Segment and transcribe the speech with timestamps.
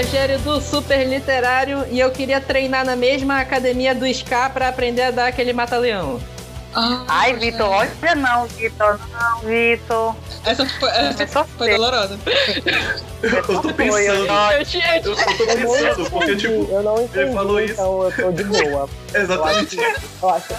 [0.00, 5.02] Rogério do Super Literário e eu queria treinar na mesma academia do Ska pra aprender
[5.02, 6.18] a dar aquele mata-leão.
[6.74, 9.00] Ah, Ai, Vitor, olha não, Vitor.
[9.12, 10.14] Não, Vitor.
[10.44, 12.18] Essa foi, essa foi dolorosa.
[13.22, 13.98] Eu tô pensando.
[13.98, 17.72] Eu, eu, eu, eu tô pensando, porque tipo, eu não entendi, ele falou isso.
[17.72, 18.88] Então eu tô de boa.
[19.12, 19.76] Exatamente.
[19.76, 20.52] Eu acho, eu acho,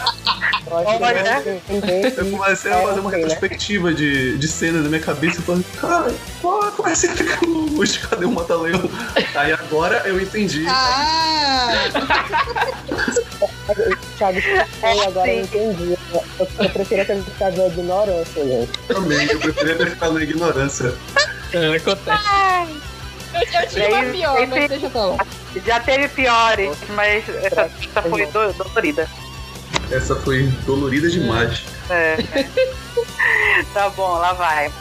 [0.68, 3.18] eu acho que eu Eu comecei a é fazer uma né?
[3.18, 7.98] retrospectiva de, de cena na minha cabeça e falando, cara, pô, comecei a ficar luz,
[7.98, 8.90] cadê o mata-leão?
[9.34, 10.66] Aí agora eu entendi.
[10.68, 11.70] Ah!
[14.18, 15.98] Thiago explicou, agora eu entendi.
[16.14, 18.72] Eu, eu prefiro ter ficado na ignorância, gente.
[18.88, 20.94] Também, eu preferia ter ficado na ignorância.
[21.54, 22.20] É, acontece.
[23.34, 25.28] Eu, eu tinha uma pior, mas deixa eu falar.
[25.66, 29.08] Já teve piores, mas essa, essa foi do- dolorida.
[29.92, 31.64] Essa foi dolorida demais.
[31.90, 32.16] É.
[33.74, 34.72] tá bom, lá vai.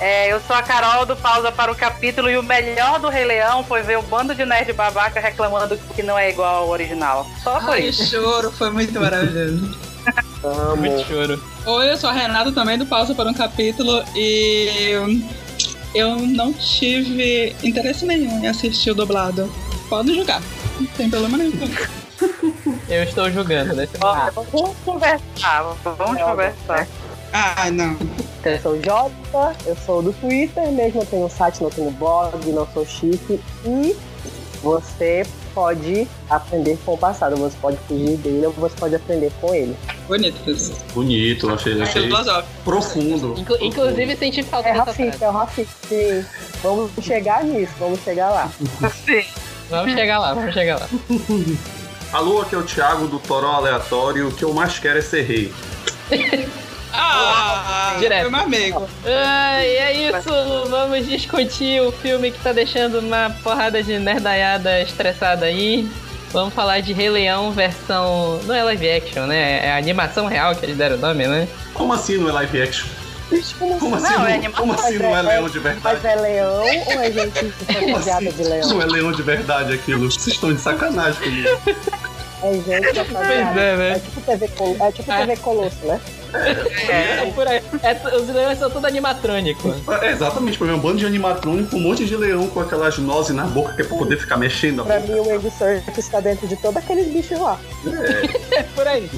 [0.00, 3.24] É, eu sou a Carol do Pausa para o Capítulo e o melhor do Rei
[3.24, 7.26] Leão foi ver o bando de nerd babaca reclamando que não é igual ao original.
[7.42, 8.06] Só por Ai, isso.
[8.06, 9.76] choro, foi muito maravilhoso.
[10.44, 10.76] Amo.
[10.76, 11.42] Muito choro.
[11.64, 14.92] Oi, eu sou a Renata também do Pausa para um Capítulo e
[15.94, 19.50] eu não tive interesse nenhum em assistir o dublado.
[19.88, 20.42] Pode jogar,
[20.78, 21.52] não tem problema nenhum.
[22.88, 23.88] Eu estou julgando, né?
[24.00, 26.86] Ó, vamos conversar, vamos conversar.
[27.32, 27.96] Ah, não.
[28.46, 31.90] Eu sou o Jota, eu sou do Twitter, mesmo eu tenho um site, não tenho
[31.90, 33.40] blog, não sou chique.
[33.64, 33.96] E
[34.62, 39.54] você pode aprender com o passado, você pode fugir dele ou você pode aprender com
[39.54, 39.76] ele.
[40.06, 40.72] Bonito isso.
[40.94, 42.08] Bonito, achei, achei
[42.62, 43.34] profundo.
[43.38, 45.74] Inclu- inclusive senti falta É dessa racista, é o racista.
[45.88, 46.24] Sim.
[46.62, 48.50] Vamos chegar nisso, vamos chegar lá.
[49.04, 49.24] Sim.
[49.70, 50.88] Vamos chegar lá, vamos chegar lá.
[52.12, 54.28] Alô, aqui é o Thiago do Toró Aleatório.
[54.28, 55.52] O que eu mais quero é ser rei.
[56.98, 58.30] Ah, Direto.
[58.30, 58.88] meu amigo.
[59.04, 60.30] Ah, e é isso,
[60.68, 65.88] vamos discutir o filme que tá deixando uma porrada de nerdaiada estressada aí.
[66.32, 68.40] Vamos falar de Rei Leão versão.
[68.44, 69.66] Não é live action, né?
[69.66, 71.48] É a animação real que eles deram o nome, né?
[71.72, 72.86] Como assim não é live action?
[73.58, 74.52] Como assim Não, não, é animação.
[74.66, 75.98] como assim não é leão de verdade?
[76.00, 78.36] Mas é leão ou é gente fantasiada assim?
[78.42, 78.68] de leão?
[78.68, 80.10] Não é leão de verdade aquilo.
[80.10, 81.48] Vocês estão de sacanagem comigo.
[82.42, 83.52] É gente fantasiada.
[83.52, 83.90] Pois é, né?
[83.92, 86.00] É tipo TV, Col- é tipo TV Colosso, né?
[86.88, 87.62] É por aí.
[87.82, 89.74] É, os leões são tudo animatrônico.
[90.02, 93.34] É, exatamente, pra mim, um bando de animatrônico, um monte de leão com aquelas nozes
[93.34, 95.12] na boca que é pra poder ficar mexendo a Pra boca.
[95.14, 97.58] mim, o Andy Serkis está dentro de todos aqueles bichos lá.
[98.52, 99.10] É por aí.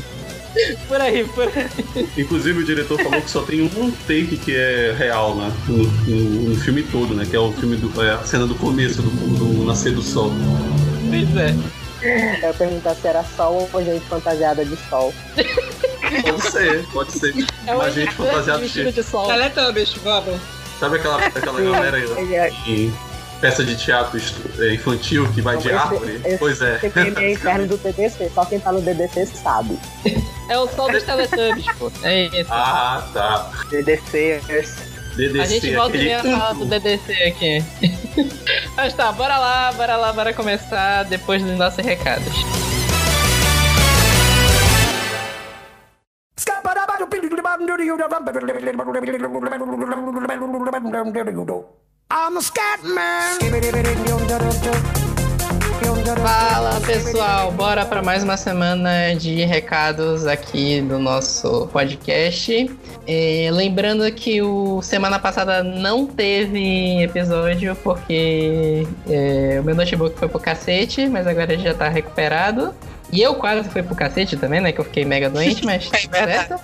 [0.88, 2.08] Por aí, por aí.
[2.16, 5.52] Inclusive o diretor falou que só tem um take que é real, né?
[5.68, 7.26] No, no- no filme todo, né?
[7.28, 8.02] Que é o filme do.
[8.02, 10.32] É a cena do começo do, do nascer do sol.
[11.10, 11.54] Pois é.
[12.02, 15.12] Eu ia perguntar se era sol ou gente fantasiada de sol.
[16.22, 17.34] Pode ser, pode ser.
[17.66, 18.92] É um Mas gente fantasiada de.
[18.92, 19.26] de sol.
[19.26, 20.40] Teletubbies, vamos.
[20.78, 22.04] Sabe aquela, aquela galera aí,
[22.34, 22.94] é- em
[23.40, 24.20] peça de teatro
[24.58, 26.20] é, infantil que vai de Esse- árvore?
[26.24, 26.78] esse- Pois é.
[26.78, 29.78] Filme é inferno do DDC, só quem tá no DDC sabe.
[30.48, 31.90] É o sol dos Teletubbies, pô.
[32.02, 32.48] É isso.
[32.52, 33.50] Ah, tá.
[33.70, 34.40] DDC.
[35.18, 37.64] DDC, A gente volta e meia falar do DDC aqui.
[38.76, 42.32] Mas tá, bora lá, bora lá, bora começar depois dos nossos recados.
[52.10, 53.38] I'm a scat man.
[56.16, 62.70] Fala pessoal, bora para mais uma semana de recados aqui do nosso podcast.
[63.06, 70.28] É, lembrando que o semana passada não teve episódio porque é, o meu notebook foi
[70.28, 72.74] pro cacete, mas agora ele já tá recuperado.
[73.12, 74.72] E eu quase fui pro cacete também, né?
[74.72, 75.90] Que eu fiquei mega doente, mas.
[75.92, 76.60] É certo?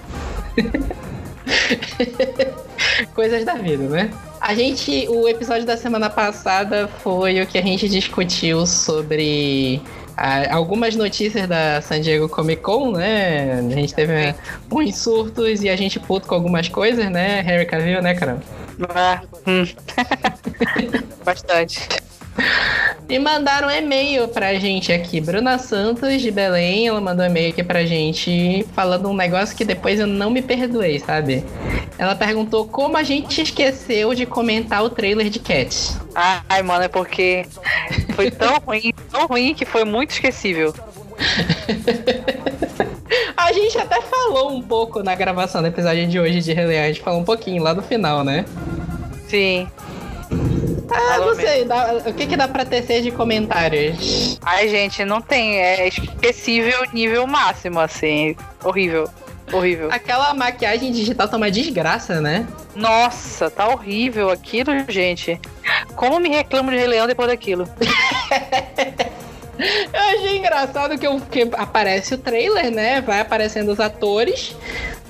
[3.14, 4.10] Coisas da vida, né?
[4.40, 9.80] A gente, o episódio da semana passada foi o que a gente discutiu sobre
[10.16, 13.58] ah, algumas notícias da San Diego Comic Con, né?
[13.58, 14.34] A gente teve
[14.70, 17.40] uns surtos e a gente puto com algumas coisas, né?
[17.40, 18.42] Harry Cavill, né, caramba?
[18.94, 19.64] Ah, hum.
[21.24, 21.88] Bastante.
[23.08, 25.20] E mandaram um e-mail pra gente aqui.
[25.20, 29.64] Bruna Santos, de Belém, ela mandou um e-mail aqui pra gente falando um negócio que
[29.64, 31.44] depois eu não me perdoei, sabe?
[31.98, 35.96] Ela perguntou como a gente esqueceu de comentar o trailer de Cat.
[36.14, 37.46] Ai, mano, é porque
[38.14, 40.74] foi tão ruim, tão ruim que foi muito esquecível.
[43.36, 46.86] A gente até falou um pouco na gravação do episódio de hoje de Leão, a
[46.88, 48.44] gente falou um pouquinho lá no final, né?
[49.28, 49.68] Sim.
[50.96, 54.38] Ah, não sei, dá- o que, que dá pra tecer de comentários?
[54.42, 55.58] Ai, gente, não tem.
[55.58, 58.36] É esquecível nível máximo, assim.
[58.62, 59.08] Horrível.
[59.52, 59.88] Horrível.
[59.92, 62.46] Aquela maquiagem digital tá uma desgraça, né?
[62.74, 65.38] Nossa, tá horrível aquilo, gente.
[65.94, 67.68] Como me reclamo de Rei Leão depois daquilo?
[69.56, 73.00] Eu achei engraçado que, eu, que aparece o trailer, né?
[73.00, 74.56] Vai aparecendo os atores.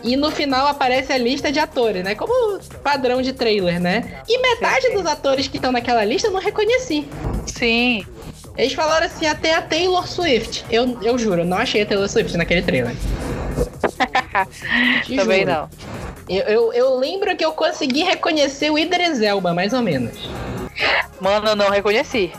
[0.05, 2.15] E no final aparece a lista de atores, né?
[2.15, 4.23] Como padrão de trailer, né?
[4.29, 7.09] E metade dos atores que estão naquela lista eu não reconheci.
[7.47, 8.05] Sim.
[8.57, 10.65] Eles falaram assim, até a Taylor Swift.
[10.71, 12.95] Eu, eu juro, eu não achei a Taylor Swift naquele trailer.
[15.17, 15.53] Também juro.
[15.53, 15.69] não.
[16.29, 20.29] Eu, eu, eu lembro que eu consegui reconhecer o Idris Elba, mais ou menos.
[21.21, 22.31] Mano, eu não reconheci.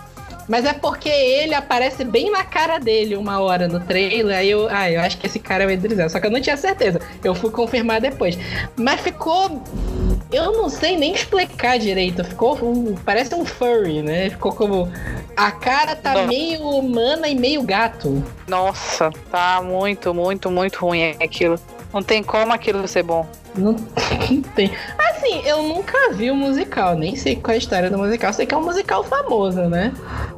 [0.47, 4.37] Mas é porque ele aparece bem na cara dele uma hora no trailer.
[4.37, 6.09] Aí eu, ah, eu acho que esse cara é o Idris Elba.
[6.09, 6.99] Só que eu não tinha certeza.
[7.23, 8.37] Eu fui confirmar depois.
[8.75, 9.61] Mas ficou.
[10.31, 12.23] Eu não sei nem explicar direito.
[12.23, 12.55] Ficou.
[12.63, 14.29] um- parece um furry, né?
[14.29, 14.91] Ficou como.
[15.35, 16.27] A cara tá Não.
[16.27, 18.23] meio humana e meio gato.
[18.47, 21.59] Nossa, tá muito, muito, muito ruim aquilo.
[21.93, 23.27] Não tem como aquilo ser bom.
[24.29, 24.71] Não tem.
[24.97, 28.33] Assim, eu nunca vi o musical, nem sei qual é a história do musical.
[28.33, 29.93] Sei que é um musical famoso, né?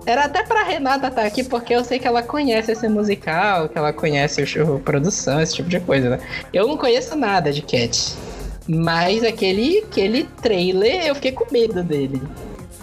[0.05, 3.77] Era até pra Renata estar aqui, porque eu sei que ela conhece esse musical, que
[3.77, 6.19] ela conhece o show, produção, esse tipo de coisa, né?
[6.53, 8.15] Eu não conheço nada de Cat.
[8.67, 12.21] Mas aquele, aquele trailer, eu fiquei com medo dele.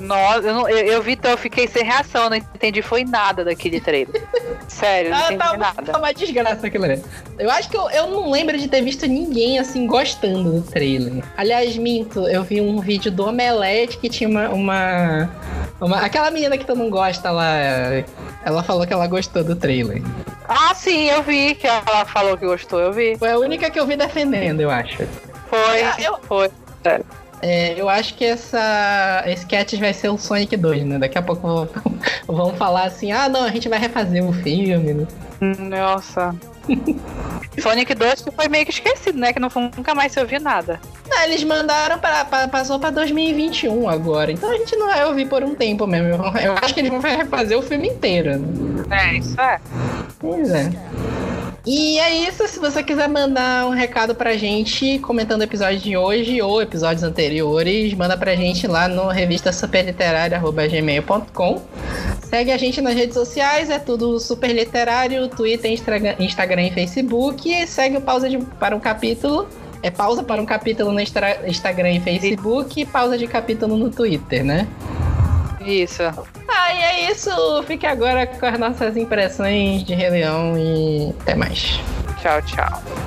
[0.01, 3.45] Nossa, eu, não- eu, eu vi, então eu fiquei sem reação, não entendi foi nada
[3.45, 4.23] daquele trailer.
[4.69, 5.93] Sério, não Ah, entendi tá, nada.
[5.93, 7.03] tá uma desgraça aquilo ali.
[7.39, 11.23] Eu acho que eu, eu não lembro de ter visto ninguém assim gostando do trailer.
[11.37, 14.49] Aliás, minto, eu vi um vídeo do Omelete que tinha uma.
[14.49, 15.31] uma,
[15.81, 17.53] uma- aquela menina que tu não gosta lá.
[18.45, 20.03] Ela falou que ela gostou do trailer.
[20.49, 23.17] Ah, sim, eu vi que ela falou que gostou, eu vi.
[23.17, 24.99] Foi a única que eu vi defendendo, eu acho.
[25.49, 26.51] Foi, Ah, eu- foi.
[26.85, 27.01] É,
[27.77, 30.99] eu acho que essa esse Cats vai ser o Sonic 2, né?
[30.99, 31.69] Daqui a pouco
[32.27, 34.95] vão, falar assim: ah, não, a gente vai refazer o filme.
[34.95, 35.07] né?
[35.59, 36.35] Nossa.
[37.61, 39.33] Sonic 2 que foi meio que esquecido, né?
[39.33, 40.81] Que não, nunca mais se ouviu nada.
[41.09, 44.33] Não, eles mandaram para passou pra 2021 agora.
[44.33, 46.09] Então a gente não vai ouvir por um tempo mesmo.
[46.09, 48.39] Eu, eu acho que eles vão refazer o filme inteiro.
[48.39, 48.85] né?
[48.91, 49.61] É, isso é.
[50.19, 50.71] Pois é.
[51.67, 55.97] E é isso, se você quiser mandar um recado pra gente comentando o episódio de
[55.97, 61.63] hoje ou episódios anteriores, manda pra gente lá no revista superliterária.gmail.com.
[62.23, 67.51] Segue a gente nas redes sociais, é tudo super literário, Twitter, Instagram e Facebook.
[67.51, 69.49] E segue o Pausa de, para um Capítulo.
[69.83, 74.43] É pausa para um capítulo no Instagram e Facebook e pausa de capítulo no Twitter,
[74.43, 74.67] né?
[75.61, 76.03] Isso.
[76.73, 77.31] E é isso.
[77.67, 81.81] Fique agora com as nossas impressões de Rei Leão e até mais.
[82.21, 83.04] Tchau, tchau.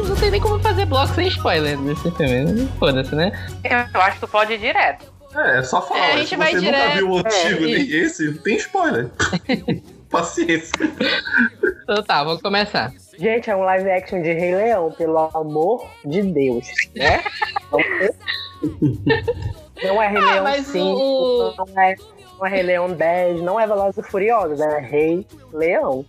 [0.00, 2.68] Tá, não tem nem como fazer bloco sem spoiler nesse filme.
[2.78, 3.32] Foda-se, né?
[3.94, 5.12] Eu acho que tu pode ir direto.
[5.34, 6.00] É, é só falar.
[6.00, 6.94] É, a mas gente se vai você nunca direto.
[6.96, 9.10] viu o antigo É, nem esse, tem spoiler.
[10.10, 10.72] Paciência.
[11.84, 12.92] Então tá, vou começar.
[13.18, 16.66] Gente, é um live action de Rei Leão, pelo amor de Deus.
[16.94, 17.22] Né?
[19.82, 21.94] Não é Rei Ah, Leão mas 5, o- não, é,
[22.38, 26.04] não é Rei Leão 10, não é Velozes e Furiosos, é Rei Leão.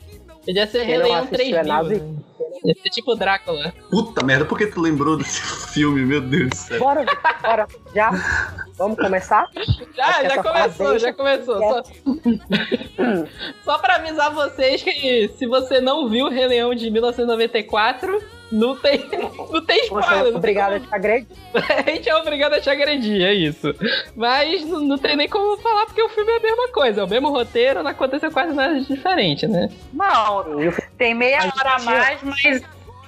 [0.46, 1.64] Podia ser Rei Leão assistiu 3 é
[2.62, 3.74] ser tipo Drácula.
[3.90, 5.42] Puta merda, por que tu lembrou desse
[5.74, 6.06] filme?
[6.06, 6.80] Meu Deus do céu.
[6.80, 7.06] Bora,
[7.42, 8.12] bora, já?
[8.78, 9.48] Vamos começar?
[9.96, 11.60] Já, Acho que já começou, já começou.
[11.60, 11.84] Só,
[13.64, 18.22] só pra avisar vocês que se você não viu o Rei Leão de 1994,
[18.54, 19.00] não tem,
[19.52, 20.34] não tem Você spoiler.
[20.34, 21.28] é obrigada a te agredir.
[21.54, 23.74] A gente é obrigado a te agredir, é isso.
[24.16, 27.04] Mas não, não tem nem como falar, porque o filme é a mesma coisa, é
[27.04, 29.70] o mesmo roteiro, não aconteceu quase nada de diferente, né?
[29.92, 30.46] Não,
[30.98, 32.62] tem meia A hora a mais, mas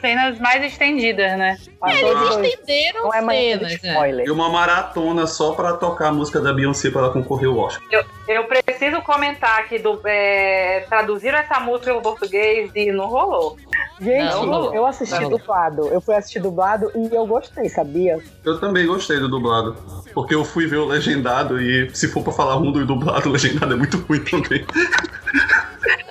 [0.05, 1.57] cenas mais estendidas, né?
[1.81, 3.89] ator de- Estenderam Não é cenas, né?
[3.89, 4.25] spoiler.
[4.27, 8.05] E uma maratona só pra tocar a música da Beyoncé pra ela concorrer ao Oscar.
[8.27, 10.00] Eu preciso comentar aqui do.
[10.05, 13.57] É, traduziram essa música em português e não rolou.
[14.00, 15.29] Gente, Não, eu assisti Não.
[15.29, 15.88] dublado.
[15.88, 18.19] Eu fui assistir dublado e eu gostei, sabia?
[18.43, 19.75] Eu também gostei do dublado.
[20.13, 23.31] Porque eu fui ver o legendado e se for pra falar ruim do dublado, o
[23.31, 24.65] legendado é muito ruim também.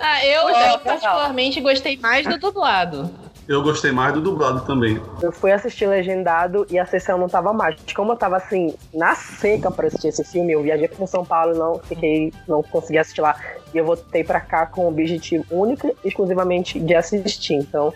[0.01, 3.11] Ah, eu, é, eu particularmente gostei mais do dublado.
[3.47, 5.01] Eu gostei mais do dublado também.
[5.21, 7.77] Eu fui assistir legendado e a sessão não tava mais.
[7.95, 11.55] Como eu tava assim, na seca pra assistir esse filme, eu viajei pra São Paulo
[11.55, 13.37] e não fiquei, não consegui assistir lá.
[13.73, 17.55] E eu voltei pra cá com o objetivo único e exclusivamente de assistir.
[17.55, 17.93] Então,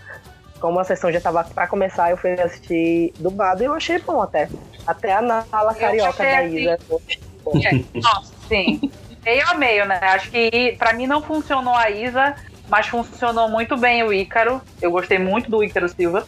[0.60, 4.20] como a sessão já tava pra começar, eu fui assistir dublado e eu achei bom
[4.20, 4.48] até.
[4.86, 6.56] Até a Nala Carioca da assim.
[6.56, 6.78] Isa.
[7.64, 8.90] É, Nossa, sim.
[9.24, 9.98] Meio a meio, né?
[10.02, 12.34] Acho que pra mim não funcionou a Isa,
[12.68, 14.60] mas funcionou muito bem o Ícaro.
[14.80, 16.26] Eu gostei muito do Ícaro Silva.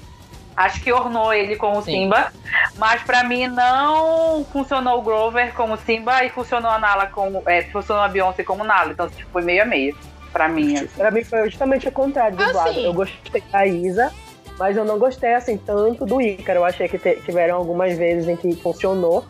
[0.57, 1.93] Acho que ornou ele como Sim.
[1.93, 2.33] Simba.
[2.77, 7.43] Mas pra mim não funcionou o Grover como Simba e funcionou a Nala como.
[7.47, 8.93] É, funcionou a Beyoncé como Nala.
[8.93, 9.97] Então tipo, foi meio a meio.
[10.33, 10.77] Pra mim.
[10.77, 10.89] assim.
[10.97, 12.71] Pra mim foi justamente o contrário do Ah.
[12.73, 14.13] Eu gostei da Isa,
[14.59, 16.61] mas eu não gostei assim tanto do Ícaro.
[16.61, 19.25] Eu achei que tiveram algumas vezes em que funcionou,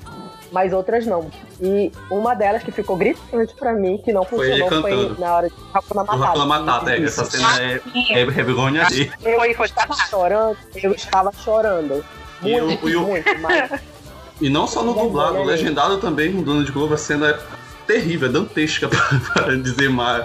[0.53, 1.31] mas outras não.
[1.61, 5.49] E uma delas que ficou gritante pra mim, que não Foi funcionou, foi, na hora
[5.49, 6.25] de Hakuna Matata.
[6.31, 7.81] Hakuna Matata, é, essa cena é,
[8.11, 9.11] é vergonha ali.
[9.23, 12.05] Eu Foi, foi estava chorando, eu estava chorando.
[12.43, 13.81] E Muito, e o- muito, mas
[14.41, 17.39] E não só no dublado, o legendado também, no Dono de Globo, a cena é
[17.91, 18.89] terrível, é dantesca,
[19.35, 20.25] para dizer mais,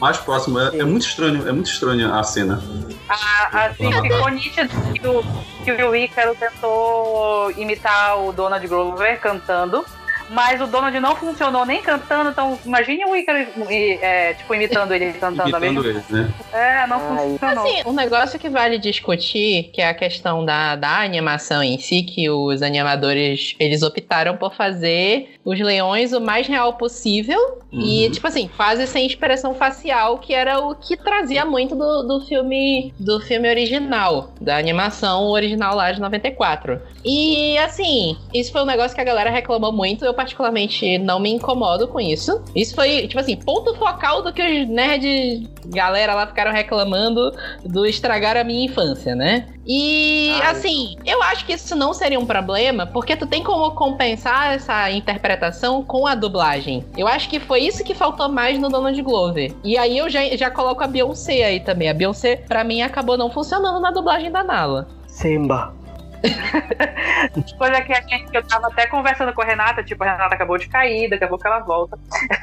[0.00, 0.58] mais próximo.
[0.58, 2.60] É, é muito estranho, é muito estranha a cena.
[3.08, 5.24] A- assim, ficou nítido que o,
[5.64, 9.84] que o Ícaro tentou imitar o Donald Grover cantando,
[10.30, 13.38] mas o Donald não funcionou nem cantando, então imagine o Ícaro
[13.70, 16.30] e, é, tipo, imitando ele cantando ao mesmo Imitando ele, né?
[16.52, 17.28] É, não Ai.
[17.30, 17.64] funcionou.
[17.64, 22.02] Assim, um negócio que vale discutir, que é a questão da, da animação em si,
[22.02, 27.38] que os animadores, eles optaram por fazer os leões o mais real possível.
[27.72, 28.10] E, Uhum.
[28.12, 32.94] tipo assim, quase sem expressão facial, que era o que trazia muito do, do filme
[32.98, 36.80] do filme original, da animação original lá de 94.
[37.04, 40.04] E, assim, isso foi um negócio que a galera reclamou muito.
[40.04, 42.42] Eu, particularmente, não me incomodo com isso.
[42.54, 47.32] Isso foi, tipo assim, ponto focal do que os nerds, galera lá ficaram reclamando
[47.64, 49.46] do estragar a minha infância, né?
[49.66, 50.52] E, Ai.
[50.52, 54.90] assim, eu acho que isso não seria um problema, porque tu tem como compensar essa
[54.90, 56.84] interpretação com a dublagem.
[56.96, 59.52] Eu acho que foi isso que faltou mais no Donald Glover.
[59.64, 61.88] E aí eu já, já coloco a Beyoncé aí também.
[61.88, 64.86] A Beyoncé, pra mim, acabou não funcionando na dublagem da Nala.
[65.08, 65.74] Simba.
[67.58, 70.34] Coisa que a gente, que eu tava até conversando com a Renata, tipo, a Renata
[70.34, 71.98] acabou de cair, daqui a pouco ela volta.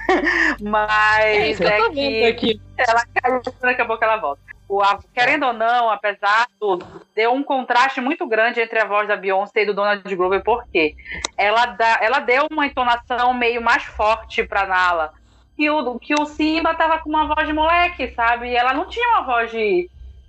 [0.62, 2.62] Mas é, vendo que aqui.
[2.78, 4.42] ela caiu, daqui a pouco ela volta.
[4.68, 9.08] O, a- querendo ou não, apesar tudo, deu um contraste muito grande entre a voz
[9.08, 10.96] da Beyoncé e do Donald Grover, porque
[11.38, 15.12] ela, dá, ela deu uma entonação meio mais forte pra Nala.
[15.56, 18.50] Que o, que o Simba tava com uma voz de moleque, sabe?
[18.50, 19.88] E ela não tinha uma voz de,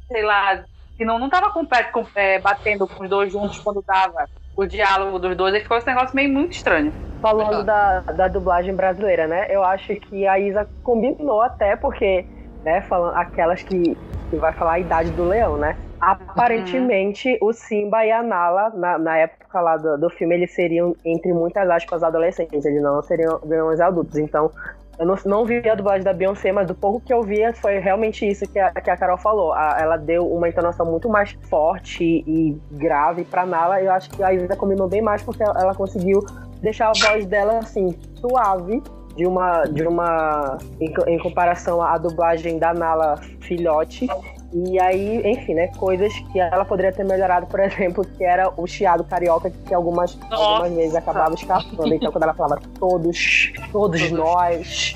[0.09, 0.63] sei lá,
[0.97, 4.65] que não, não tava com, com, é, batendo com os dois juntos quando dava o
[4.67, 5.55] diálogo dos dois.
[5.55, 6.93] Aí ficou esse negócio meio muito estranho.
[7.21, 9.47] Falando da, da dublagem brasileira, né?
[9.49, 12.25] Eu acho que a Isa combinou até porque,
[12.63, 13.97] né, falando aquelas que,
[14.31, 15.77] que vai falar a idade do leão, né?
[16.01, 20.95] Aparentemente, o Simba e a Nala, na, na época lá do, do filme, eles seriam,
[21.03, 24.19] entre muitas aspas, adolescentes, eles não seriam leões adultos.
[24.19, 24.51] Então,
[24.99, 27.79] eu não, não vi a dublagem da Beyoncé, mas do pouco que eu vi, foi
[27.79, 29.53] realmente isso que a, que a Carol falou.
[29.53, 33.81] A- ela deu uma entonação muito mais forte e grave pra Nala.
[33.81, 36.21] E eu acho que a Isa combinou bem mais porque ela, ela conseguiu
[36.61, 38.83] deixar a voz dela assim, suave.
[39.17, 39.63] De uma.
[39.63, 44.09] De uma em, em comparação à dublagem da Nala filhote.
[44.55, 45.67] E aí, enfim, né?
[45.77, 50.17] Coisas que ela poderia ter melhorado, por exemplo, que era o chiado carioca, que algumas,
[50.31, 51.93] algumas vezes acabava escapando.
[51.93, 54.95] Então, quando ela falava todos, todos nós.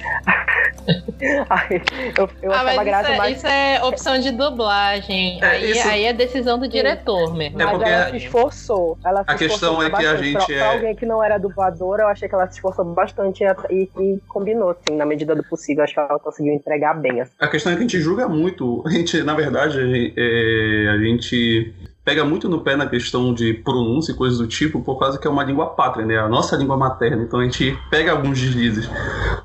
[1.51, 1.83] Aí,
[2.17, 3.37] eu, eu Ah, achava graça isso, é, mais.
[3.37, 5.39] isso é opção de dublagem.
[5.43, 7.61] É, aí, isso- aí é decisão do diretor mesmo.
[7.61, 8.99] É Mas porque ela se esforçou.
[9.05, 10.25] Ela se a questão esforçou é que a bastante.
[10.25, 12.85] gente pra, é- pra alguém que não era dubladora, eu achei que ela se esforçou
[12.85, 15.85] bastante e, e combinou, assim, na medida do possível.
[15.85, 17.21] Acho que ela conseguiu entregar bem.
[17.21, 17.33] Assim.
[17.39, 18.83] A questão é que a gente julga muito.
[18.87, 21.75] A gente, na verdade, a gente, é, a gente
[22.09, 25.27] pega muito no pé na questão de pronúncia e coisas do tipo, por causa que
[25.27, 26.19] é uma língua pátria, né?
[26.19, 27.23] A nossa língua materna.
[27.23, 28.89] Então a gente pega alguns deslizes.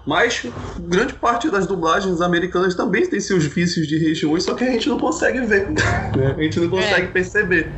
[0.08, 0.46] Mas
[0.79, 4.88] grande parte das dublagens americanas também tem seus vícios de regiões, só que a gente
[4.88, 5.72] não consegue ver.
[6.15, 6.36] né?
[6.38, 7.74] A gente não consegue perceber.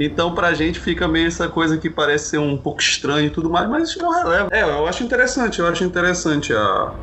[0.00, 3.50] Então pra gente fica meio essa coisa que parece ser um pouco estranho e tudo
[3.50, 4.48] mais, mas não releva.
[4.50, 6.94] É, eu acho interessante, eu acho interessante a.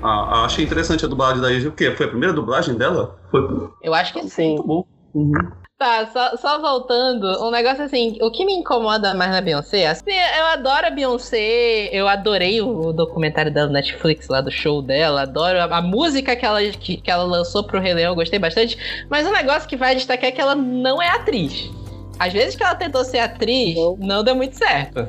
[0.00, 1.68] a, a achei interessante a dublagem da Isa.
[1.68, 1.90] O quê?
[1.96, 3.18] Foi a primeira dublagem dela?
[3.28, 3.40] Foi
[3.82, 4.28] Eu acho que sim.
[4.28, 4.48] Sim.
[4.50, 4.84] muito bom.
[5.12, 5.65] Uhum.
[5.78, 10.10] Tá, só, só voltando, um negócio assim, o que me incomoda mais na Beyoncé, assim,
[10.38, 15.58] eu adoro a Beyoncé, eu adorei o documentário da Netflix lá do show dela, adoro
[15.58, 19.06] a, a música que ela, que, que ela lançou pro Rei Leão, eu gostei bastante,
[19.10, 21.70] mas o negócio que vai destacar é que ela não é atriz.
[22.18, 23.96] Às vezes que ela tentou ser atriz, Não.
[23.98, 25.06] não deu muito certo.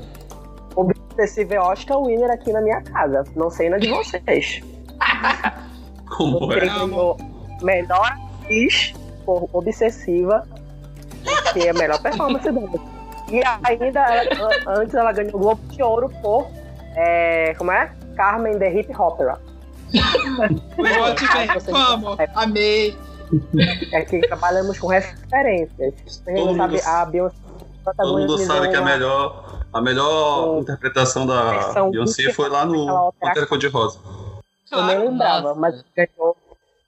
[0.75, 3.23] Obsessivo Oscar winner aqui na minha casa.
[3.37, 4.61] Não sei na de vocês.
[6.17, 7.63] Como é?
[7.63, 8.93] melhor atriz
[9.27, 10.47] por Obsessiva,
[11.51, 12.79] que é a melhor performance dela.
[13.29, 16.47] E ainda, ela- an- antes ela ganhou o Globo de Ouro por,
[16.95, 17.91] é, como é?
[18.15, 19.37] Carmen the Hip Opera.
[20.79, 22.17] Ótimo, Você- vamos.
[22.35, 22.97] Amei.
[23.93, 26.21] Aqui trabalhamos com referências.
[26.23, 27.35] Quem não Todo sabe, mundo- a Beyoncé
[27.97, 33.45] Todo mundo sabe que a melhor, a melhor interpretação da Beyoncé foi lá no Pantera
[33.45, 33.99] Cor-de-Rosa.
[34.71, 35.09] Eu nem Claro.
[35.11, 35.59] lembrava, nossa.
[35.59, 36.35] mas ganhou.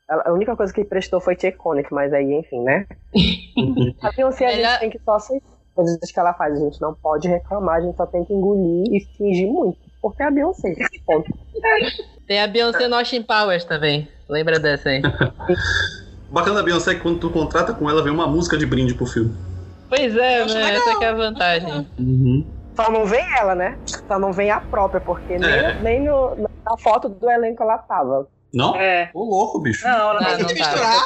[0.10, 2.86] A a única coisa que prestou foi Iconic, mas aí, enfim, né?
[4.02, 6.54] A Beyoncé a Melhor- gente tem que só aceitar coisas que ela faz.
[6.56, 9.78] A gente não pode reclamar, a gente só tem que engolir e fingir muito.
[10.02, 10.74] Porque é a Beyoncé.
[11.06, 11.32] Ponto.
[12.28, 14.08] Tem a Beyoncé no Austin Powers também.
[14.28, 15.02] Lembra dessa aí?
[16.30, 18.66] O bacana da Beyoncé é que quando tu contrata com ela, vem uma música de
[18.66, 19.36] brinde pro filme.
[19.90, 20.54] Pois é, né?
[20.54, 20.70] legal.
[20.72, 21.88] Essa que é a vantagem.
[22.76, 23.78] Só não vem ela, né?
[24.08, 25.80] Só não vem a própria, porque nem, É.
[25.82, 28.28] nem no- na foto do elenco ela tava.
[28.54, 28.76] Não?
[28.76, 29.10] É.
[29.14, 29.86] Ô louco, bicho.
[29.88, 30.40] Não, ela Não, não.
[30.40, 31.06] não Se misturar,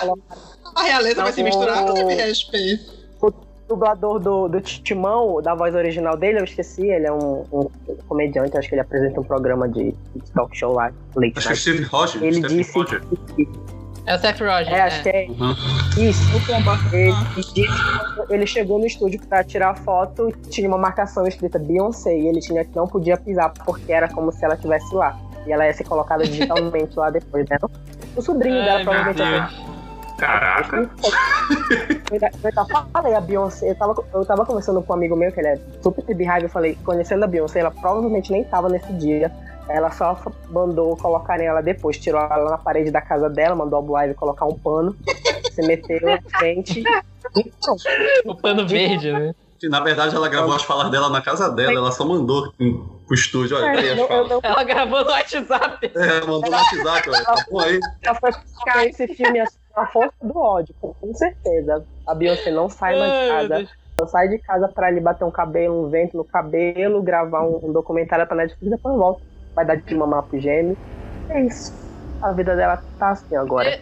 [0.76, 1.88] a realeza vai se misturar, Não.
[1.96, 2.84] você me respeita.
[3.22, 3.34] O
[3.68, 7.70] dublador do, do Timão, da voz original dele, eu esqueci, ele é um, um
[8.08, 11.54] comediante, acho que ele apresenta um programa de, de talk show lá, Late Acho que
[11.54, 11.56] é.
[11.56, 12.24] Steve Roger.
[12.24, 13.02] Ele Steve disse Roger.
[14.06, 14.74] É o Seth Rogen.
[14.74, 15.56] É, acho que é Uhum.
[16.10, 16.22] isso.
[16.36, 16.78] O pomba.
[16.92, 17.34] Ele, Ah.
[17.36, 17.66] disse que
[18.34, 22.42] ele chegou no estúdio pra tirar foto e tinha uma marcação escrita Beyoncé e ele
[22.42, 25.18] tinha que não podia pisar porque era como se ela estivesse lá.
[25.46, 27.58] E ela ia ser colocada digitalmente lá depois, né?
[28.16, 29.74] O sobrinho Ai, dela provavelmente.
[30.18, 30.90] Caraca.
[32.12, 35.40] Eu eu falei a Beyoncé, eu tava, eu tava conversando com um amigo meu, que
[35.40, 39.32] ele é super beehive, eu falei, conhecendo a Beyoncé, ela provavelmente nem tava nesse dia.
[39.68, 40.18] Ela só
[40.50, 44.46] mandou colocarem ela depois, tirou ela na parede da casa dela, mandou a Blive colocar
[44.46, 44.96] um pano,
[45.52, 46.84] se meteu na frente.
[48.26, 49.34] O pano verde, né?
[49.64, 52.54] Na verdade, ela gravou as falas dela na casa dela, ela só mandou
[53.06, 53.58] pro estúdio.
[53.58, 54.30] Olha, É, falas.
[54.30, 55.92] não Ela gravou no WhatsApp.
[55.96, 57.24] É, ela mandou no WhatsApp, olha.
[57.24, 57.80] Tá bom aí.
[58.02, 61.86] ela foi buscar esse filme assim, a força do ódio, com certeza.
[62.08, 63.70] A Beyoncé não sai mais de casa.
[64.00, 67.60] Ela sai de casa pra ali bater um cabelo, um vento no cabelo, gravar um,
[67.64, 69.22] um documentário pra Netflix e depois volta.
[69.56, 70.78] Vai dar de mamar pro gêmeo.
[71.30, 71.74] É isso.
[72.22, 73.80] A vida dela tá assim agora.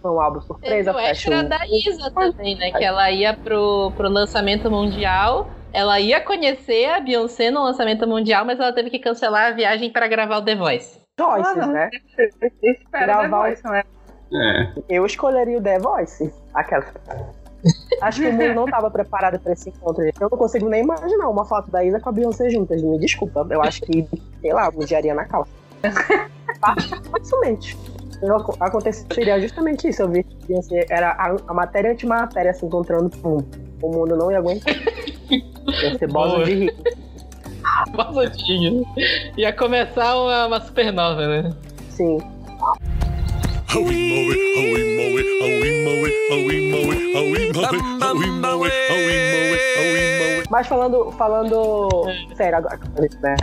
[0.00, 1.48] Foi um álbum Teve surpresa, o fecha extra um...
[1.48, 2.70] da Isa também, né?
[2.70, 5.48] Que ela ia pro, pro lançamento mundial.
[5.74, 9.90] Ela ia conhecer a Beyoncé no lançamento mundial, mas ela teve que cancelar a viagem
[9.90, 11.00] pra gravar o The Voice.
[11.20, 11.90] Choices, Ah, né?
[12.62, 13.82] Espera, Gravar The Voice, não é?
[14.32, 14.72] É.
[14.88, 16.32] Eu escolheria o The Voice.
[16.54, 16.84] Aquela.
[18.02, 20.02] Acho que o mundo não tava preparado pra esse encontro.
[20.04, 22.80] Eu não consigo nem imaginar uma foto da Isa com a Beyoncé juntas.
[22.82, 23.46] Me desculpa.
[23.50, 24.06] Eu acho que,
[24.40, 25.50] sei lá, mijaria na calça.
[27.10, 27.76] Facilmente.
[28.22, 30.02] Eu- Aconteceria justamente isso.
[30.02, 33.10] Eu vi que Beyoncé era a, a matéria antimatéria se encontrando.
[33.18, 33.38] Pum.
[33.82, 34.74] O mundo não ia aguentar.
[35.66, 36.74] Ia ser bola de rir.
[37.96, 38.84] Balantinho.
[39.36, 41.52] Ia começar uma, uma supernova, né?
[41.90, 42.18] Sim.
[50.50, 51.88] Mas falando, falando
[52.36, 52.78] sério agora,
[53.22, 53.36] né?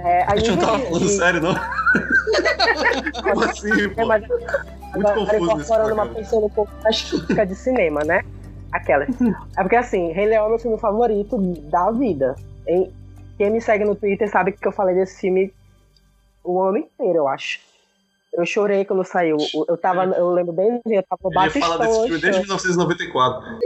[0.00, 1.54] É, a gente não tava falando de- sério, não?
[3.22, 7.54] Como assim, É, mas Muito agora confuso incorporando uma pessoa um pouco mais crítica de
[7.54, 8.22] cinema, né?
[8.74, 9.04] Aquela.
[9.04, 11.38] É porque assim, Rei Leão é meu filme favorito
[11.70, 12.34] da vida.
[12.66, 12.92] Em-
[13.38, 15.52] Quem me segue no Twitter sabe que eu falei desse filme
[16.44, 17.60] o ano inteiro, eu acho.
[18.32, 19.36] Eu chorei quando saiu.
[19.68, 21.86] Eu tava, eu lembro bem, eu tava no Ele fala Batistão.
[21.86, 23.58] desse filme desde 1994.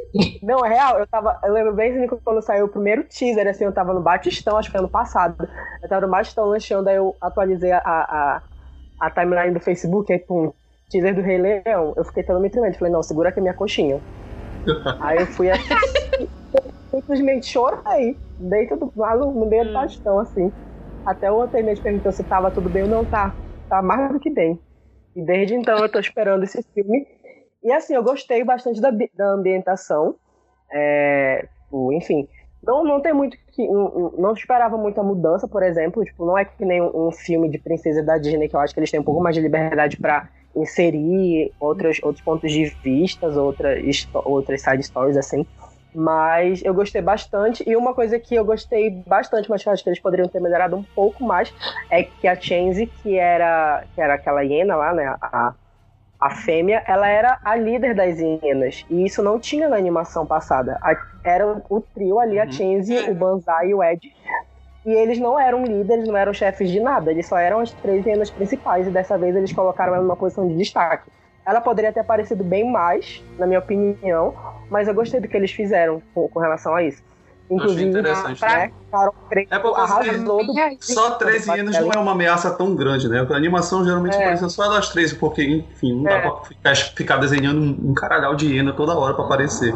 [0.42, 1.38] Não, é real, eu tava.
[1.42, 4.73] Eu lembro bem quando saiu o primeiro teaser, assim, eu tava no Batistão, acho que
[4.73, 5.49] foi ano passado.
[5.83, 8.42] Eu tava no Batistão lanchando, aí eu atualizei a, a,
[9.01, 10.53] a timeline do Facebook, aí pum,
[10.90, 11.94] teaser do Rei Leão.
[11.97, 12.77] Eu fiquei todo me tremendo.
[12.77, 13.99] Falei, não, segura aqui a minha coxinha.
[15.00, 16.31] Aí eu fui assistir,
[16.90, 18.20] simplesmente chorei.
[18.38, 20.52] Dentro do maluco, no meio do Batistão, assim.
[21.04, 23.37] Até o atendente perguntou se tava tudo bem ou não, tá.
[23.68, 24.61] Tá mais do que bem.
[25.16, 27.07] E desde então eu tô esperando esse filme.
[27.62, 30.14] E assim, eu gostei bastante da, da ambientação.
[30.70, 32.28] É, tipo, enfim,
[32.62, 33.66] não, não tem muito que.
[33.66, 36.04] Não, não esperava muita mudança, por exemplo.
[36.04, 38.72] Tipo, não é que nem um, um filme de princesa da Disney, que eu acho
[38.72, 43.37] que eles têm um pouco mais de liberdade para inserir outros, outros pontos de vistas,
[43.37, 43.78] outras,
[44.14, 45.46] outras side stories, assim.
[45.94, 47.64] Mas eu gostei bastante.
[47.66, 50.40] E uma coisa que eu gostei bastante, mas que eu acho que eles poderiam ter
[50.40, 51.52] melhorado um pouco mais,
[51.90, 55.06] é que a Chansey, que era, que era aquela hiena lá, né?
[55.20, 55.54] A,
[56.20, 58.84] a fêmea, ela era a líder das hienas.
[58.90, 60.78] E isso não tinha na animação passada.
[60.82, 62.52] A- era o, trio ali, a Uhum.
[62.52, 64.00] Chansey, o Banzai e o Ed.
[64.88, 67.11] E eles não eram líderes, não eram chefes de nada.
[67.11, 68.87] Eles só eram as três hienas principais.
[68.87, 71.11] E dessa vez eles colocaram ela numa posição de destaque.
[71.44, 74.35] Ela poderia ter aparecido bem mais, na minha opinião.
[74.70, 77.03] Mas eu gostei do que eles fizeram com, com relação a isso.
[77.51, 79.46] Inclusive, interessante, né, Pra, Carol É
[79.81, 83.27] arrasou do Só três hienas não é uma ameaça tão grande, né?
[83.29, 84.22] A animação geralmente É.
[84.22, 86.20] aparece só das três, porque, enfim, não dá É.
[86.20, 89.74] pra ficar, ficar desenhando um, caralhau de hiena toda hora pra aparecer.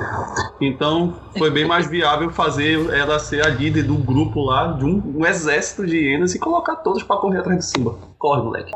[0.61, 5.03] Então, foi bem mais viável fazer ela ser a líder do grupo lá, de um,
[5.19, 7.97] um exército de hienas e colocar todos pra correr atrás de Simba.
[8.19, 8.73] Corre, moleque.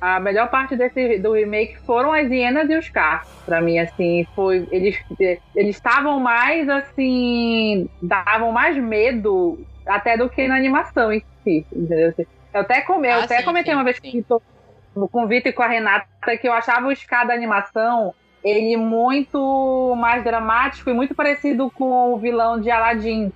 [0.00, 3.24] A melhor parte desse do remake foram as hienas e os Scar.
[3.46, 4.66] Pra mim, assim, foi.
[4.70, 4.96] Eles
[5.54, 7.88] eles estavam mais assim.
[8.02, 11.66] davam mais medo até do que na animação em si.
[11.72, 12.12] Entendeu?
[12.54, 14.10] Eu até, come, eu Ah, até sim, comentei sim, uma vez sim.
[14.10, 14.24] que
[15.10, 16.06] com o Vitor e com a Renata
[16.40, 18.14] que eu achava o Scar da animação
[18.44, 23.30] ele muito mais dramático e muito parecido com o vilão de Aladdin,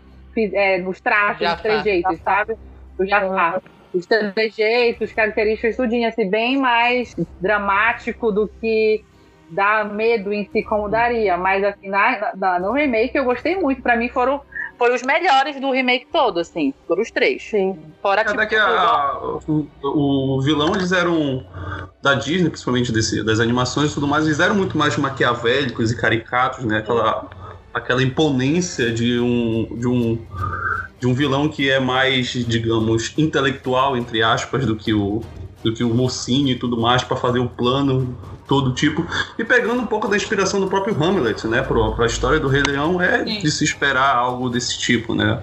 [0.52, 2.54] é, nos traços, nos trejeitos, sabe?
[2.98, 3.60] O Jafar.
[3.94, 4.04] Os
[4.34, 7.08] trejeitos, características, tudinho, assim, bem mais
[7.40, 9.04] dramático do que
[9.48, 11.36] dá medo em si como daria.
[11.36, 13.80] Mas assim, na, na- no remake eu gostei muito.
[13.80, 14.40] Pra mim foram,
[14.78, 16.72] foram os melhores do remake todo, assim.
[16.86, 17.42] Foram os três.
[17.42, 17.78] Sim.
[18.02, 18.46] Fora tipo.
[18.46, 21.44] que a- o, o vilão eles eram
[22.02, 25.96] da Disney, principalmente desse, das animações e tudo mais, eles eram muito mais maquiavélicos e
[25.96, 26.78] caricatos, né?
[26.78, 27.28] Aquela,
[27.74, 30.18] aquela imponência de um, de um
[30.98, 35.22] de um vilão que é mais, digamos, intelectual entre aspas do que o
[35.62, 39.06] do que o mocinho e tudo mais para fazer o plano todo tipo
[39.38, 42.62] e pegando um pouco da inspiração do próprio Hamlet, né, para a história do Rei
[42.62, 43.38] Leão é Sim.
[43.40, 45.40] de se esperar algo desse tipo, né?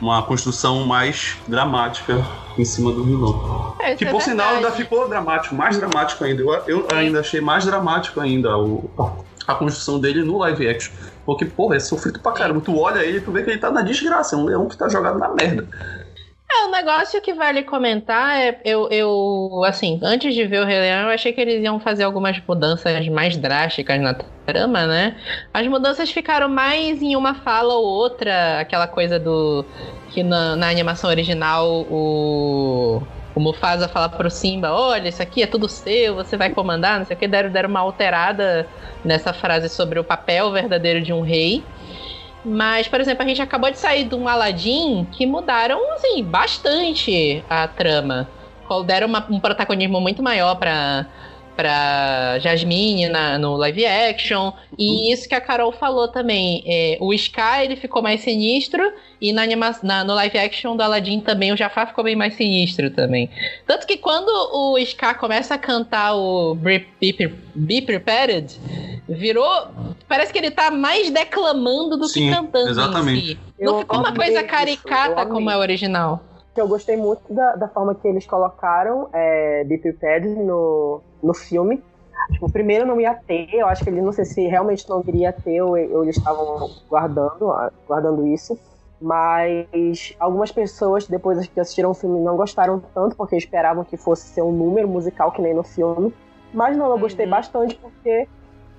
[0.00, 2.24] Uma construção mais dramática
[2.58, 3.74] em cima do vilão.
[3.78, 6.42] É, Que é por sinal ainda ficou dramático, mais dramático ainda.
[6.42, 8.90] Eu, eu ainda achei mais dramático ainda o,
[9.46, 10.92] a construção dele no live action.
[11.24, 12.60] Porque, porra, é sofrido pra caramba.
[12.60, 14.36] Tu olha ele e tu vê que ele tá na desgraça.
[14.36, 15.66] É um leão que tá jogado na merda.
[16.64, 21.02] O negócio que vale comentar é, eu, eu, assim, antes de ver o Rei Leão,
[21.02, 24.14] eu achei que eles iam fazer algumas mudanças mais drásticas na
[24.46, 25.14] trama, né?
[25.52, 29.64] As mudanças ficaram mais em uma fala ou outra, aquela coisa do.
[30.10, 33.02] que na, na animação original o.
[33.34, 37.04] O Mufasa fala pro Simba, olha, isso aqui é tudo seu, você vai comandar, não
[37.04, 38.64] sei o que, deram, deram uma alterada
[39.04, 41.64] nessa frase sobre o papel verdadeiro de um rei.
[42.44, 47.44] Mas, por exemplo, a gente acabou de sair de um Aladdin que mudaram, assim, bastante
[47.48, 48.28] a trama.
[48.86, 51.06] Deram uma- um protagonismo muito maior pra,
[51.56, 54.52] pra Jasmine na- no live action.
[54.78, 56.62] E isso que a Carol falou também.
[56.66, 58.82] é, o Sky, ele ficou mais sinistro.
[59.20, 62.34] E na anima na- no live action do Aladdin também, o Jafar ficou bem mais
[62.34, 63.30] sinistro também.
[63.66, 68.54] Tanto que quando o Sky começa a cantar o Be, Be, Be Prepared,
[69.08, 69.68] virou...
[70.08, 73.24] Parece que ele tá mais declamando do Sim, que cantando exatamente.
[73.24, 73.38] em si.
[73.58, 76.22] Não Eu ficou uma coisa isso, caricata eu como é o original.
[76.54, 81.82] Que eu gostei muito da, da forma que eles colocaram é, Prepared no, no filme.
[82.32, 85.32] Tipo, primeiro não ia ter, eu acho que ele não sei se realmente não iria
[85.32, 87.52] ter ou, ou eles estavam guardando,
[87.86, 88.58] guardando isso.
[89.00, 94.28] Mas algumas pessoas, depois que assistiram o filme, não gostaram tanto, porque esperavam que fosse
[94.28, 96.14] ser um número musical que nem no filme.
[96.52, 97.32] Mas não, eu gostei Uhum.
[97.32, 98.28] bastante porque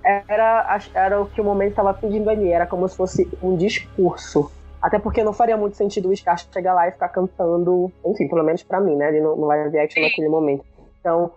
[0.03, 4.51] era, era o que o momento estava pedindo ali, era como se fosse um discurso.
[4.85, 8.43] Até porque não faria muito sentido o Scar chegar lá e ficar cantando, enfim, pelo
[8.43, 9.07] menos pra mim, né?
[9.07, 10.63] Ali no, no live action naquele momento.
[10.99, 11.31] Então,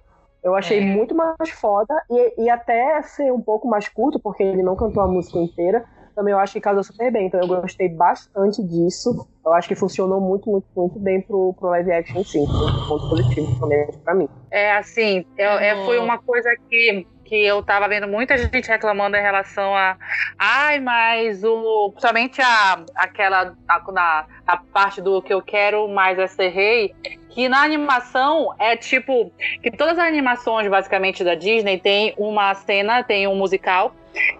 [0.44, 0.82] eu achei É.
[0.82, 5.02] muito mais foda e, e até ser um pouco mais curto, porque ele não cantou
[5.02, 5.82] a música inteira,
[6.14, 7.28] também eu acho que casou super bem.
[7.28, 9.26] Então eu gostei bastante disso.
[9.46, 12.46] Eu acho que funcionou muito, muito, muito bem pro, pro live action, sim.
[12.58, 14.28] Foi um ponto positivo também pra mim.
[14.50, 15.84] É assim, é, Uhum.
[15.86, 19.96] foi uma coisa que, que eu tava vendo muita gente reclamando em relação a.
[20.38, 21.90] Ai, mas o.
[21.90, 23.54] Principalmente a, aquela.
[23.68, 26.94] A, na, a parte do que eu quero mais é ser rei.
[27.28, 29.30] Que na animação é tipo.
[29.62, 33.94] Que todas as animações, basicamente, da Disney tem uma cena, tem um musical,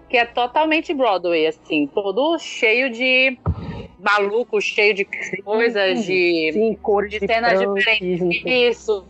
[0.09, 3.37] que é totalmente Broadway, assim, todo cheio de
[3.99, 5.05] maluco, cheio de
[5.43, 8.19] coisas, de Sim, cores de de cenas diferentes.
[8.21, 8.51] não.
[8.51, 9.05] Isso.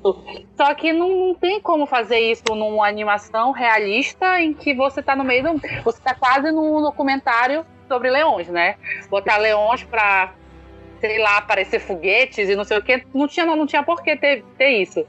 [0.57, 5.15] Só que não, não tem como fazer isso numa animação realista em que você tá
[5.15, 5.61] no meio do.
[5.83, 8.75] Você tá quase num documentário sobre leões, né?
[9.09, 10.33] Botar leões pra,
[10.99, 13.03] sei lá, aparecer foguetes e não sei o que.
[13.13, 15.05] Não tinha, não tinha por que ter, ter isso.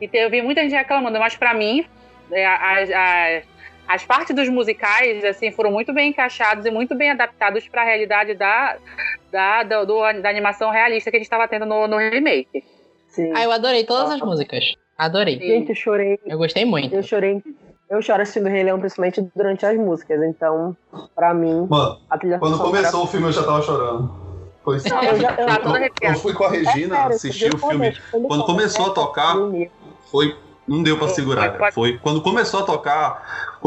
[0.00, 1.84] E te- eu vi muita gente reclamando, mas pra mim,
[2.32, 3.44] é, as, as,
[3.92, 7.84] as partes dos musicais assim foram muito bem encaixados e muito bem adaptados para a
[7.84, 8.76] realidade da,
[9.32, 12.62] da, da, do- da animação realista que a gente estava tendo no, no remake.
[13.08, 13.32] Sim.
[13.34, 14.64] Ah, eu adorei todas as músicas.
[14.96, 15.38] Adorei.
[15.38, 16.18] Gente, eu chorei.
[16.24, 16.94] Eu gostei muito.
[16.94, 17.42] Eu chorei.
[17.88, 20.22] Eu choro assistindo Rei Leão, principalmente durante as músicas.
[20.22, 20.76] Então,
[21.16, 24.14] pra mim, Mano, a trilha quando começou o filme eu já tava chorando.
[24.62, 24.86] Foi isso.
[24.88, 27.92] Eu já- eu- toda Eu, fui com a É Regina sério, assistir o filme.
[28.28, 29.34] Quando começou a tocar,
[30.10, 30.36] foi
[30.68, 31.56] Não deu pra segurar.
[31.58, 33.58] foi- Foi quando começou a tocar,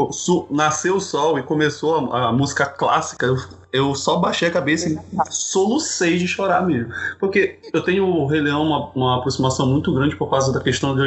[0.50, 3.26] nasceu o sol e começou a, a música clássica.
[3.26, 3.36] Eu,
[3.72, 4.98] eu só baixei a cabeça e
[5.30, 6.92] solucei de chorar mesmo.
[7.18, 10.94] Porque eu tenho o Rei Leão uma, uma aproximação muito grande por causa da questão
[10.94, 11.02] de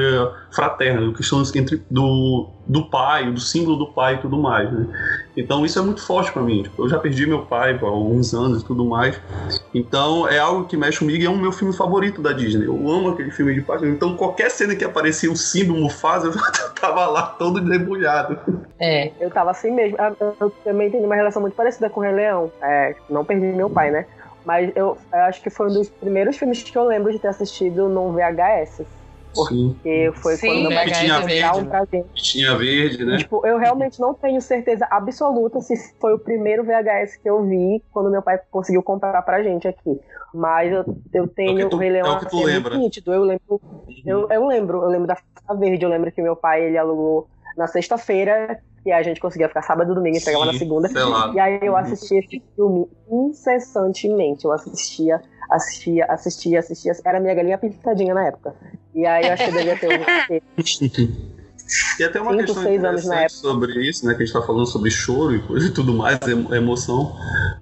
[0.51, 4.69] fraterna, da questão entre, do, do pai, do símbolo do pai e tudo mais.
[4.69, 4.85] Né?
[5.37, 6.63] Então isso é muito forte pra mim.
[6.63, 9.17] Tipo, eu já perdi meu pai há alguns anos e tudo mais.
[9.73, 12.65] Então é algo que mexe comigo e é um meu filme favorito da Disney.
[12.65, 13.87] Eu amo aquele filme de paixão.
[13.87, 18.37] Então qualquer cena que aparecia o símbolo Mufasa, eu tava lá todo debulhado.
[18.79, 19.11] É.
[19.19, 19.97] Eu tava assim mesmo.
[19.99, 22.51] Ah, Eu, também tenho uma relação muito parecida com o Rei Leão.
[22.61, 24.05] É, não perdi meu pai, né?
[24.45, 27.27] Mas eu, eu acho que foi um dos primeiros filmes que eu lembro de ter
[27.27, 28.85] assistido num VHS.
[29.49, 29.75] Sim.
[29.83, 32.07] Que foi Sim, quando VHS tinha verde, um pra gente.
[32.15, 33.17] Tinha verde, né?
[33.17, 37.83] Tipo, eu realmente não tenho certeza absoluta se foi o primeiro VHS que eu vi
[37.91, 39.99] quando meu pai conseguiu comprar pra gente aqui.
[40.33, 42.27] Mas eu, eu tenho É o que tu- o Rei Leão é o que tu
[42.27, 42.77] assim, muito lembra.
[42.77, 43.13] nítido.
[43.13, 43.61] Eu lembro,
[44.05, 47.27] eu, eu lembro, eu lembro da fita verde, eu lembro que meu pai ele alugou
[47.57, 50.89] na sexta-feira e a gente conseguia ficar sábado e domingo e pegava na Sim, segunda.
[51.33, 54.45] E aí eu assistia esse filme incessantemente.
[54.45, 56.93] Eu assistia, assistia, assistia, assistia.
[57.03, 58.55] Era minha galinha pintadinha na época.
[58.95, 60.07] E aí eu acho que devia ter uns
[61.99, 64.13] E até uma Cinco, questão interessante sobre isso, né?
[64.13, 67.13] Que a gente tá falando sobre choro e coisa e tudo mais, emo- emoção.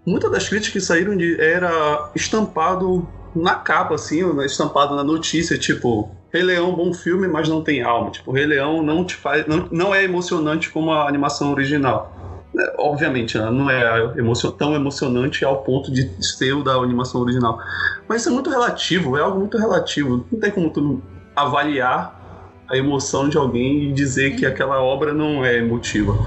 [0.06, 6.12] Muitas das críticas que saíram de era estampado na capa, assim, estampado na notícia, tipo,
[6.36, 8.12] Rei Leão, bom filme, mas não tem alma.
[8.12, 9.48] Tipo, Rei Leão não te faz.
[9.48, 12.12] não, não é emocionante como a animação original.
[12.54, 17.22] Né, Obviamente, né, não é emocio- tão emocionante ao ponto de ser o da animação
[17.22, 17.58] original.
[18.06, 20.26] Mas isso é muito relativo, é algo muito relativo.
[20.30, 21.02] Não tem como tu
[21.34, 22.22] avaliar
[22.70, 26.18] a emoção de alguém e dizer que aquela obra não é emotiva.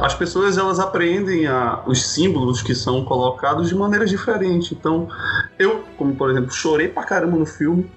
[0.00, 4.72] As pessoas elas aprendem a, os símbolos que são colocados de maneiras diferentes.
[4.72, 5.06] Então,
[5.56, 7.88] eu, como por exemplo, chorei pra caramba no filme.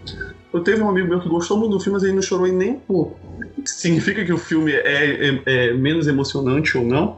[0.55, 2.53] Eu teve um amigo meu que gostou muito do filme, mas ele não chorou em
[2.53, 3.17] nem um pouco.
[3.65, 7.17] Significa que o filme é, é- é menos emocionante ou não?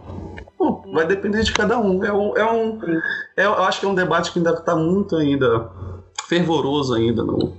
[0.57, 2.03] Bom, vai depender de cada um.
[2.03, 2.79] É um, é um
[3.37, 5.69] é- eu acho que é um debate que ainda está muito ainda
[6.27, 7.53] fervoroso ainda no,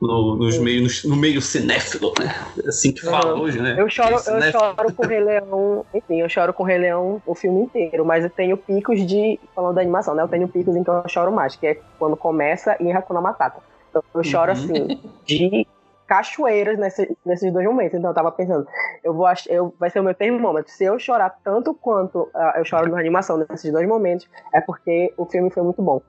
[0.00, 2.32] no, nos meios, no meio cinéfilo, né?
[2.64, 3.40] É assim que fala Uhum.
[3.40, 3.74] hoje, né?
[3.76, 7.20] Eu choro, eu choro com o Rei Leão, enfim, eu choro com o Rei Leão
[7.26, 10.76] o filme inteiro, mas eu tenho picos de, falando da animação, né, eu tenho picos
[10.76, 13.60] em que eu choro mais, que é quando começa em Hakuna Matata.
[13.94, 14.58] Eu, eu choro, Uhum.
[14.58, 15.66] assim, de
[16.06, 18.66] cachoeiras nesse- nesses dois momentos, então eu tava pensando,
[19.02, 22.64] eu vou eu, vai ser o meu termômetro, se eu chorar tanto quanto ah, eu
[22.64, 26.02] choro na animação nesses dois momentos, é porque o filme foi muito bom.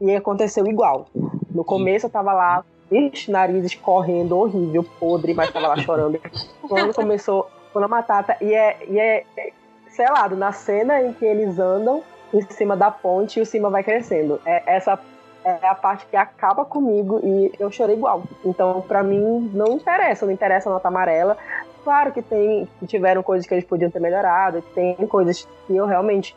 [0.00, 1.06] E aconteceu igual.
[1.50, 6.18] No começo eu tava lá, ixi, narizes correndo, horrível, podre, mas tava lá chorando.
[6.68, 9.52] Quando começou, quando a Matata, e é, e é é
[9.90, 13.82] selado, na cena em que eles andam em cima da ponte e o cima vai
[13.84, 14.40] crescendo.
[14.46, 14.98] É, essa
[15.44, 18.22] é a parte que acaba comigo e eu chorei igual.
[18.44, 21.36] Então, pra mim, não interessa, não interessa a nota amarela.
[21.82, 25.84] Claro que tem, que tiveram coisas que eles podiam ter melhorado, tem coisas que eu
[25.84, 26.34] realmente,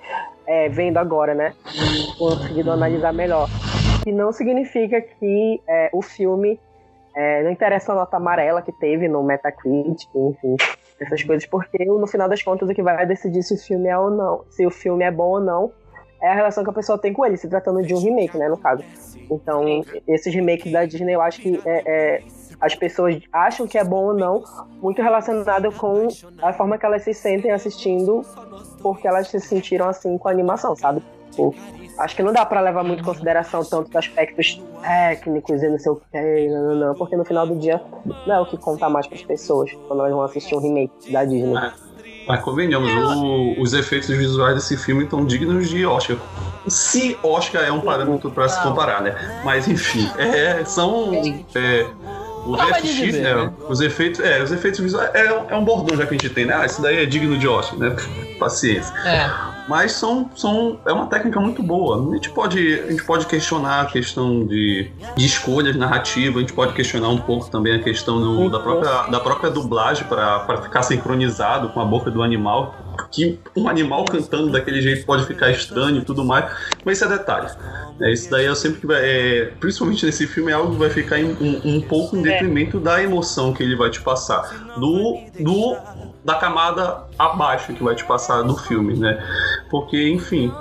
[0.48, 1.54] é, vendo agora, né,
[2.18, 3.48] conseguido analisar melhor.
[4.04, 6.60] Que não significa que é, o filme
[7.16, 10.56] é, não interessa a nota amarela que teve no Metacritic, enfim,
[11.00, 13.98] essas coisas, porque no final das contas o que vai decidir se o filme é
[13.98, 15.72] ou não, se o filme é bom ou não,
[16.22, 18.48] é a relação que a pessoa tem com ele, se tratando de um remake, né,
[18.48, 18.84] no caso.
[19.30, 19.64] Então,
[20.08, 22.24] esses remakes da Disney, eu acho que é, é,
[22.60, 24.44] as pessoas acham que é bom ou não,
[24.82, 26.08] muito relacionado com
[26.42, 28.22] a forma que elas se sentem assistindo,
[28.82, 31.02] porque elas se sentiram assim com a animação, sabe?
[31.32, 31.54] Tipo,
[32.00, 35.80] acho que não dá pra levar muito em consideração tanto os aspectos técnicos e não
[35.80, 37.82] sei o que, não, não, não, porque no final do dia
[38.26, 41.12] não é o que conta mais para as pessoas quando elas vão assistir um remake
[41.12, 41.56] da Disney.
[42.28, 46.18] Mas convenhamos, o- os efeitos visuais desse filme estão dignos de Oscar.
[46.68, 49.42] Se Oscar é um parâmetro para se comparar, né?
[49.44, 51.12] Mas enfim, é, são.
[51.54, 51.86] É,
[52.46, 53.34] o Forma VFX, dizer, né?
[53.46, 53.52] né?
[53.68, 56.30] Os efeitos, é, os efeitos visuais é, um- é um bordão já que a gente
[56.30, 56.54] tem, né?
[56.58, 57.96] Ah, isso daí é digno de Oscar, né?
[58.40, 58.94] Paciência.
[59.06, 59.30] É.
[59.68, 61.98] Mas são, são, é uma técnica muito boa.
[62.12, 66.54] A gente pode, a gente pode questionar a questão de, de escolhas narrativas, a gente
[66.54, 70.84] pode questionar um pouco também a questão do- da, própria, da própria dublagem para ficar
[70.84, 72.76] sincronizado com a boca do animal.
[73.12, 76.46] Que um animal cantando daquele jeito pode ficar estranho e tudo mais,
[76.84, 77.50] mas isso é detalhe.
[78.02, 80.90] É, isso daí eu sempre que vai, é, principalmente nesse filme, é algo que vai
[80.90, 84.74] ficar em- um, um pouco em detrimento da emoção que ele vai te passar.
[84.78, 85.78] Do, do
[86.26, 89.24] da camada abaixo que vai te passar do filme, né?
[89.70, 90.52] Porque, enfim,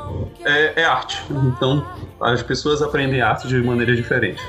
[0.45, 1.23] é, é arte.
[1.31, 1.85] Então,
[2.25, 4.41] as pessoas aprendem arte de maneira diferente.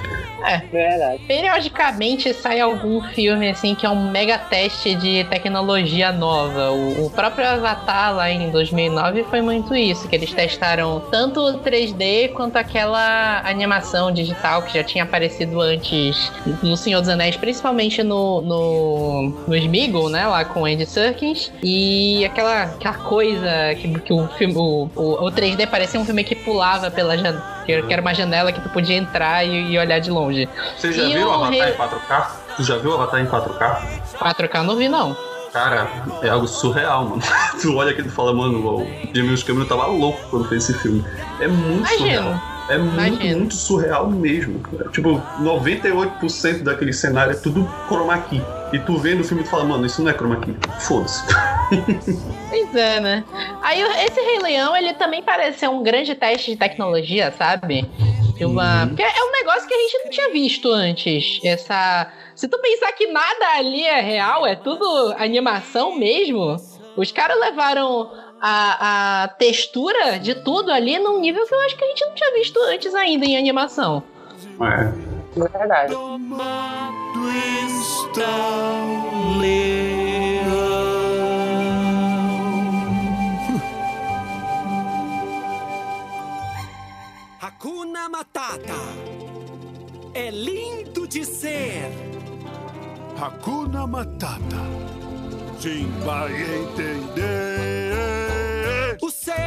[0.71, 1.21] Verdade.
[1.27, 6.71] Periodicamente sai algum filme assim que é um mega teste de tecnologia nova.
[6.71, 11.59] O, o próprio Avatar lá em 2009 foi muito isso, que eles testaram tanto o
[11.59, 18.03] 3D quanto aquela animação digital que já tinha aparecido antes no Senhor dos Anéis, principalmente
[18.03, 23.99] no no, no Smeagol, né, lá com o Andy Serkins, e aquela, aquela coisa que,
[23.99, 27.93] que o filme o, o, o 3D parecia um filme que pulava pela janela, que
[27.93, 30.47] era uma janela que tu podia entrar e, e olhar de longe.
[30.77, 32.27] Você já E viu o Avatar em 4K?
[32.57, 33.77] Tu já viu o Avatar em 4K?
[34.19, 35.15] 4K não vi não.
[35.51, 35.87] Cara,
[36.21, 37.21] é algo surreal, mano.
[37.61, 41.03] tu olha aqui e fala, mano, o James Cameron tava louco quando fez esse filme.
[41.39, 42.23] É muito Imagino.
[42.23, 42.41] surreal.
[42.67, 44.59] É muito, muito surreal mesmo.
[44.59, 44.89] cara.
[44.89, 48.41] Tipo, 98% daquele cenário é tudo chroma key.
[48.75, 50.53] E tu vendo o filme e tu fala, mano, isso não é chroma key.
[50.81, 51.23] Foda-se.
[52.49, 53.23] Pois é, né?
[53.61, 57.89] Aí esse Rei Leão, ele também parece ser um grande teste de tecnologia, sabe?
[58.37, 58.83] De uma...
[58.83, 58.89] Uhum.
[58.89, 61.39] Porque é um negócio que a gente não tinha visto antes.
[61.43, 62.11] Essa.
[62.35, 66.57] Se tu pensar que nada ali é real, é tudo animação mesmo,
[66.97, 68.11] os caras levaram
[68.41, 72.13] a, a textura de tudo ali num nível que eu acho que a gente não
[72.13, 74.03] tinha visto antes ainda em animação.
[74.61, 75.14] É.
[75.35, 75.91] Verdade.
[75.93, 78.23] Domado está
[79.13, 80.55] o leão.
[87.41, 88.79] Hakuna Matata.
[90.13, 91.91] É lindo de ser.
[93.19, 94.39] Hakuna Matata.
[95.59, 97.95] Sim, vai entender.
[99.01, 99.44] Os seus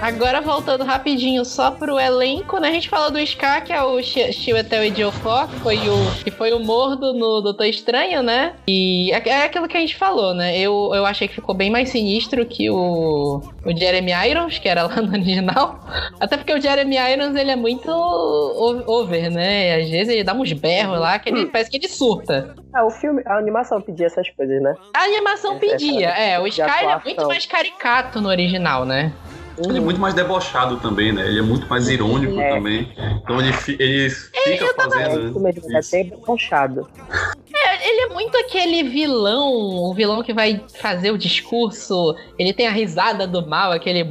[0.00, 2.68] Agora voltando rapidinho só pro elenco, né?
[2.68, 6.30] A gente falou do Scar, que é o Chi- Chiwetel Ejiofor, que foi o que
[6.30, 8.54] foi o mordo no Doutor Estranho, né?
[8.66, 10.58] E é é aquilo que a gente falou, né?
[10.58, 14.82] Eu, eu achei que ficou bem mais sinistro que o, o Jeremy Irons, que era
[14.82, 15.78] lá no original.
[16.20, 17.90] Até porque o Jeremy Irons, ele é muito
[18.86, 19.76] over, né?
[19.76, 22.54] Às vezes ele dá uns berros lá, que ele parece que ele surta.
[22.74, 24.74] Ah, o filme, a animação pedia essas coisas, né?
[24.94, 26.38] A animação Essa- pedia, é.
[26.40, 29.12] O ele é muito mais caricato no original, né?
[29.68, 31.26] Ele é muito mais debochado também, né?
[31.26, 32.54] Ele é muito mais irônico É.
[32.54, 32.92] também.
[33.22, 35.40] Então ele, fi- ele fica É fazendo.
[35.40, 36.88] mesmo, é ponchado.
[37.84, 42.14] Ele é muito aquele vilão, o vilão que vai fazer o discurso.
[42.38, 44.04] Ele tem a risada do mal, aquele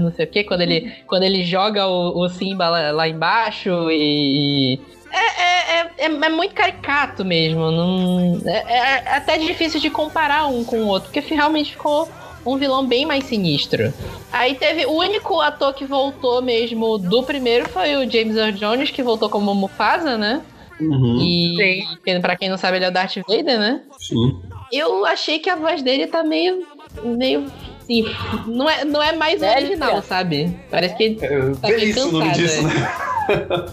[0.00, 3.70] não sei o que, quando ele, quando ele joga o, o Simba lá, lá embaixo
[3.90, 4.80] e.
[5.12, 7.70] É, é, é, é- é muito caricato mesmo.
[7.70, 12.08] Não, é, é até difícil de comparar um com o outro, porque realmente ficou
[12.44, 13.92] um vilão bem mais sinistro.
[14.32, 18.90] Aí teve o único ator que voltou mesmo do primeiro foi o James Earl Jones,
[18.90, 20.40] que voltou como Mufasa, né?
[20.80, 23.82] Uhum, E quem- pra quem não sabe, ele é o Darth Vader, né?
[23.98, 24.40] sim.
[24.72, 26.66] Eu achei que a voz dele tá meio.
[27.04, 27.44] meio.
[27.82, 28.04] Assim,
[28.46, 29.56] não é, não é mais Velha.
[29.66, 30.56] original, sabe?
[30.70, 31.18] Parece que.
[31.20, 31.28] É,
[31.60, 32.62] Tá bem belíssimo o nome cansado, disso, é.
[32.62, 33.66] né?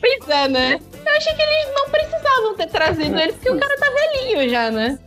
[0.00, 0.80] Pois é, né?
[1.04, 4.70] Eu achei que eles não precisavam ter trazido ele, porque o cara tá velhinho já,
[4.70, 4.98] né?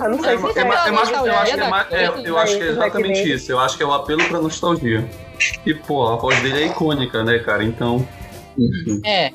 [0.00, 1.92] Ah, não É, sei se Você é, pela é mais, eu acho que é, mais-
[1.92, 3.52] é, eu acho que é exatamente isso.
[3.52, 5.08] Eu acho que é o apelo pra nostalgia.
[5.64, 7.62] E, pô, a voz dele é icônica, né, cara?
[7.64, 8.06] Então.
[8.58, 9.32] Enfim, É.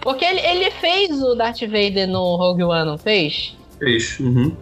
[0.00, 3.56] Porque ele, ele fez o Darth Vader no Rogue One, não fez?
[3.78, 4.18] fez.
[4.18, 4.54] Uhum.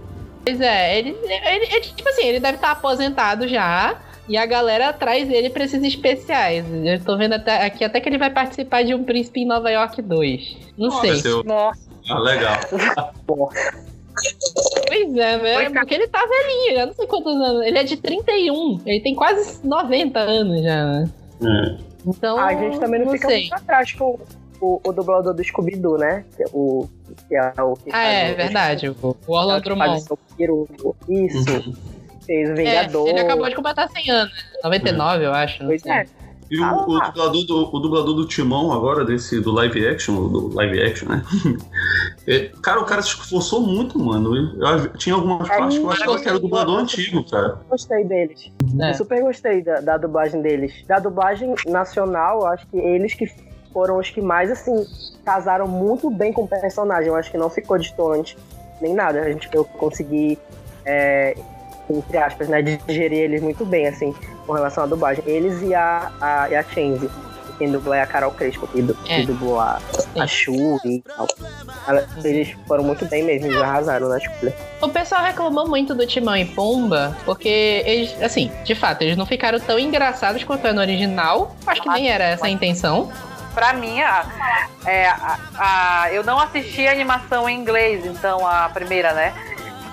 [0.44, 3.96] Pois é, ele, ele, ele- tipo assim, ele deve estar aposentado já.
[4.29, 6.64] E a galera traz ele pra esses especiais.
[6.85, 9.68] Eu tô vendo até, aqui até que ele vai participar de um Príncipe em Nova
[9.70, 10.57] York 2.
[10.79, 11.11] Não sei.
[11.11, 11.42] Aconteceu.
[11.44, 12.55] Nossa, Ah, legal.
[15.04, 15.54] Pois é, né?
[15.54, 15.70] Foi.
[15.70, 17.66] Porque ele tá velhinho, já não sei quantos anos.
[17.66, 18.80] Ele é de 31.
[18.86, 21.10] Ele tem quase 90 anos já, né?
[21.42, 21.76] É.
[22.06, 22.38] Então.
[22.38, 23.40] a gente também não, fica sei.
[23.40, 24.18] muito atrás com
[24.60, 26.24] o, o dublador do Scooby-Doo, né?
[26.36, 26.88] Que é o,
[27.28, 28.88] que é o que Ah, é o- verdade.
[28.88, 30.04] O o Orlando Drummond.
[31.08, 31.44] Isso.
[32.26, 33.08] Fez o É, Vingador.
[33.08, 34.32] ele acabou de completar 100 anos.
[34.62, 35.62] 99, eu acho.
[35.62, 35.92] não Pois sei.
[35.92, 36.06] é.
[36.50, 40.54] E o, o dublador do, o dublador do Timão agora, desse, do live action, do
[40.54, 41.22] live action, né?
[42.26, 44.36] É, cara, o cara se esforçou muito, mano.
[44.36, 47.04] Eu, tinha algumas É, partes que eu eu achava que era o dublador gostei.
[47.04, 47.58] antigo, cara.
[47.68, 48.52] Gostei deles.
[48.78, 48.90] É.
[48.90, 50.84] Eu super gostei da, da dublagem deles.
[50.86, 53.26] Da dublagem nacional, eu acho que eles que
[53.72, 54.86] foram os que mais, assim,
[55.24, 57.08] casaram muito bem com o personagem.
[57.08, 58.36] Eu acho que não ficou distante
[58.80, 59.22] nem nada.
[59.22, 60.38] A gente, eu consegui,
[60.84, 61.36] é,
[61.98, 64.14] entre aspas, né, digerir eles muito bem, assim,
[64.46, 65.22] com relação à dublagem.
[65.26, 67.09] Eles e a, a, e a Change.
[67.59, 69.16] Quem dublou é a Carol Crespo, que, du- É.
[69.20, 69.79] que dublou a,
[70.18, 71.26] a Shuri e tal.
[71.87, 74.55] Ela- Eles foram muito bem mesmo, eles arrasaram na escolha.
[74.81, 79.26] O pessoal reclamou muito do Timão e Pumba, porque eles, assim, de fato, eles não
[79.26, 81.55] ficaram tão engraçados quanto é no original.
[81.66, 83.12] Acho que nem era essa a intenção.
[83.55, 84.24] pra mim, a,
[84.87, 89.35] é, a, a- eu não assisti a animação em inglês, então a primeira, né?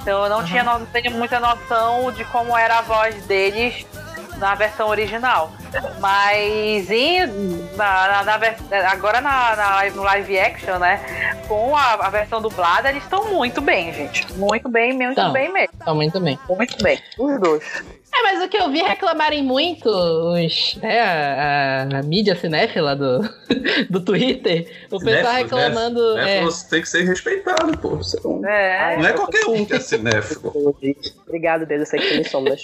[0.08, 3.86] Então eu não tinha no- tenho muita noção de como era a voz deles
[4.40, 5.52] na versão original.
[6.00, 7.26] Mas em,
[7.76, 11.00] na, na- na agora na, na- no live action, né?
[11.48, 14.32] Com a, a versão dublada, eles estão muito bem, gente.
[14.34, 15.32] Muito bem, muito Tão.
[15.34, 15.74] bem mesmo.
[15.84, 16.38] Tá muito bem.
[16.50, 17.00] Muito bem.
[17.18, 17.64] Os dois.
[18.14, 23.20] É, mas o que eu vi reclamarem muito os, né, a, a mídia cinéfila do,
[23.90, 26.16] do Twitter, o pessoal Cinéfilo, reclamando.
[26.16, 26.22] né?
[26.22, 27.90] é, Cinéfilo tem que ser respeitado, pô.
[27.98, 28.98] Você não, É.
[28.98, 30.76] não é qualquer um que é cinéfilo.
[31.28, 32.62] Obrigado, Deus, eu sei que tem sombras.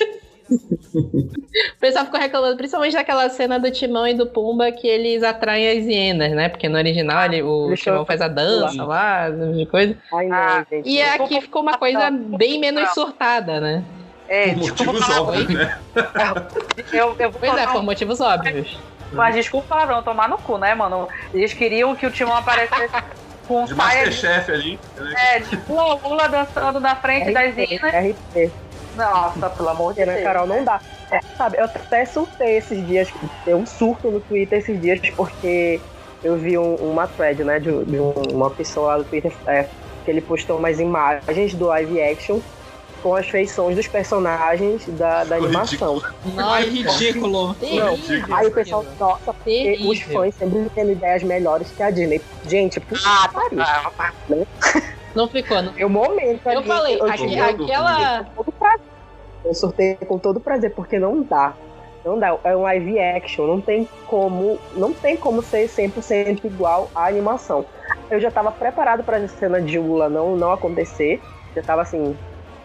[0.50, 5.70] O pessoal ficou reclamando principalmente daquela cena do Timão e do Pumba que eles atraem
[5.80, 6.50] as hienas, né?
[6.50, 9.98] Porque no original ele, o Deixa Timão eu- faz a dança lá, tipo de coisa.
[10.14, 10.90] Ai, não, Ah, gente.
[10.90, 13.84] E aqui ficou uma coisa bem menos surtada, né?
[14.28, 15.80] É, Por desculpa motivos falar- óbvios, né?
[16.94, 18.80] Eu, eu vou Pois é, por motivos óbvios.
[19.12, 21.08] Mas desculpa tomar no cu, né, mano?
[21.34, 22.92] Eles queriam que o Timão aparecesse
[23.48, 24.80] com De saia de, Masterchef ali.
[24.98, 25.14] né?
[25.36, 27.94] é, de pula pula dançando na frente das hienas.
[27.94, 28.52] RP.
[28.96, 30.24] Nossa, pelo amor de Porque, né, Deus.
[30.26, 30.80] Carol, não dá.
[31.12, 33.12] É, sabe, eu até surtei esses dias,
[33.46, 35.80] deu um surto no Twitter esses dias, porque
[36.24, 39.68] eu vi um- uma thread, né, de, de um- uma pessoa lá do Twitter, é,
[40.06, 42.40] que ele postou umas imagens do live action
[43.04, 46.02] com as feições dos personagens da, da animação.
[46.38, 47.54] Ai, ridículo.
[47.56, 48.00] Terrível.
[48.38, 52.22] Aí o pessoal, nossa, porque os fãs sempre tendo ideias melhores que a Disney.
[52.48, 53.60] Gente, puta Ah, que pariu.
[53.60, 54.14] tá.
[55.16, 55.62] Não ficou.
[55.62, 55.74] Não.
[55.74, 58.24] Tem um momento Eu ali, falei, eu tive- aquela.
[58.24, 58.80] com todo prazer.
[59.46, 61.54] Eu sorteio com todo prazer, porque não dá.
[62.06, 62.38] Não dá.
[62.44, 67.66] É um live action, não tem como, não tem como ser 100% igual à animação.
[68.10, 71.22] Eu já tava preparado para essa cena de Ula não não acontecer.
[71.56, 72.18] Já tava assim,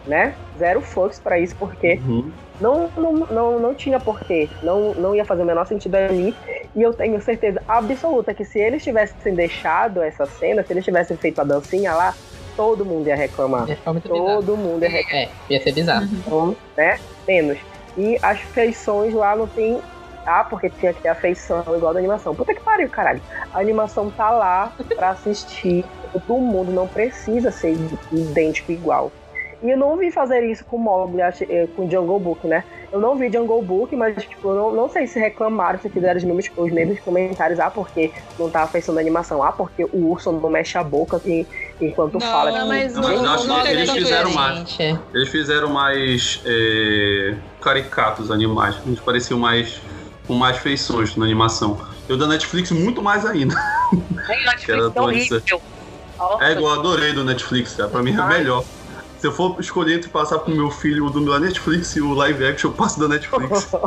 [0.05, 0.35] né?
[0.57, 2.31] Zero fucks pra isso, porque Uhum.
[2.59, 4.49] não, não, não, não tinha porquê.
[4.63, 6.35] Não, não ia fazer o menor sentido ali.
[6.75, 11.15] E eu tenho certeza absoluta que se eles tivessem deixado essa cena, se eles tivessem
[11.17, 12.13] feito a dancinha lá,
[12.59, 13.69] todo mundo ia reclamar.
[13.69, 14.35] Ia ficar muito bizarro.
[14.35, 15.27] Todo mundo ia reclamar.
[15.27, 16.09] É, ia ser bizarro.
[16.11, 16.99] Então, né?
[17.25, 17.57] Menos.
[17.97, 19.79] E as feições lá não tem.
[20.25, 22.35] Ah, porque tinha que ter a feição igual da animação.
[22.35, 23.21] Puta que pariu, caralho.
[23.53, 25.85] A animação tá lá pra assistir.
[26.11, 27.77] Todo mundo não precisa ser
[28.11, 29.09] idêntico igual.
[29.61, 32.63] E eu não vi fazer isso com Mowgli, achei- eh, com Jungle Book, né?
[32.93, 36.23] Eu não vi Jungle Book, mas tipo, não, não sei se reclamaram, se fizeram os
[36.23, 37.59] mesmos, os mesmos comentários.
[37.59, 39.43] Ah, porque não tá a feição da animação.
[39.43, 41.45] Ah, porque o urso não mexe a boca assim,
[41.81, 42.51] enquanto Não, fala.
[42.51, 45.01] Não, mas Não, o- mas eu acho o que Mogli eles é fizeram diferente.
[45.13, 48.81] Eles fizeram mais é, caricatos os animais.
[48.85, 49.81] Eles pareciam mais
[50.25, 51.77] com mais feições na animação.
[52.07, 53.53] Eu da Netflix muito mais ainda.
[53.55, 53.97] Ai,
[54.45, 55.41] Netflix é horrível.
[56.17, 57.89] Nossa, É igual, eu adorei do Netflix, cara.
[57.89, 58.63] Pra mim é melhor.
[59.19, 62.13] Se eu for escolher entre passar pro meu filho o do da Netflix e o
[62.13, 63.69] live action, eu passo da Netflix.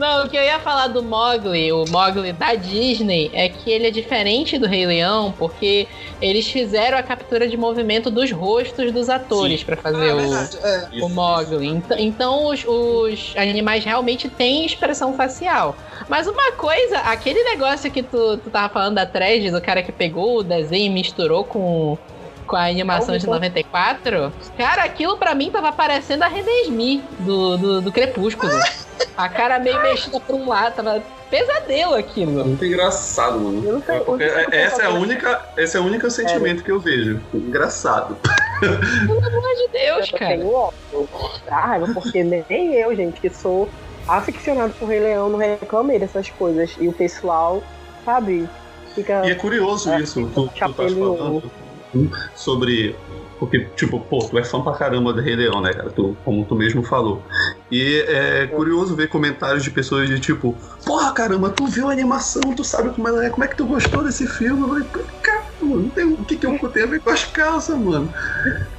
[0.00, 3.86] Não, o que eu ia falar do Mogli, o Mogli da Disney, é que ele
[3.86, 5.86] é diferente do Rei Leão, porque
[6.22, 10.34] eles fizeram a captura de movimento dos rostos dos atores Ah, fazer é o.
[10.66, 10.88] É.
[11.02, 11.66] o Mogli.
[11.66, 15.76] Então, então os, os animais realmente têm expressão facial.
[16.08, 19.92] Mas uma coisa, aquele negócio que tu, tu tava falando da thread, do cara que
[19.92, 21.98] pegou o desenho e misturou com,
[22.50, 27.56] com a animação de 94, cara, aquilo pra mim tava parecendo a René Smith do,
[27.56, 28.52] do, do Crepúsculo.
[29.16, 32.44] A cara meio mexida pra um lado, tava pesadelo aquilo.
[32.44, 33.62] Muito engraçado, mano.
[33.62, 37.20] Sei, não sei essa é a única, esse é o único sentimento que eu vejo.
[37.32, 38.18] Engraçado.
[38.58, 40.36] Pelo amor de Deus, eu cara.
[40.36, 40.72] tenho
[41.48, 43.70] raiva, porque nem eu, gente, que sou
[44.08, 46.74] aficionado por Rei Leão, não reclamei dessas coisas.
[46.80, 47.62] E o pessoal,
[48.04, 48.48] sabe,
[48.92, 49.24] fica.
[49.24, 51.42] E é curioso É, isso, tu, tu tá falando
[52.34, 52.96] sobre.
[53.38, 55.90] Porque, tipo, pô, tu é fã pra caramba do Rei Leão, né, cara?
[55.90, 57.22] Tu, como tu mesmo falou.
[57.70, 62.54] E é curioso ver comentários de pessoas de tipo, porra, caramba, tu viu a animação,
[62.54, 64.60] tu sabe como ela é, como é que tu gostou desse filme?
[64.60, 64.84] Eu falei,
[65.22, 68.12] cara, mano, não tem, o que que eu tenho a ver com as calças, mano?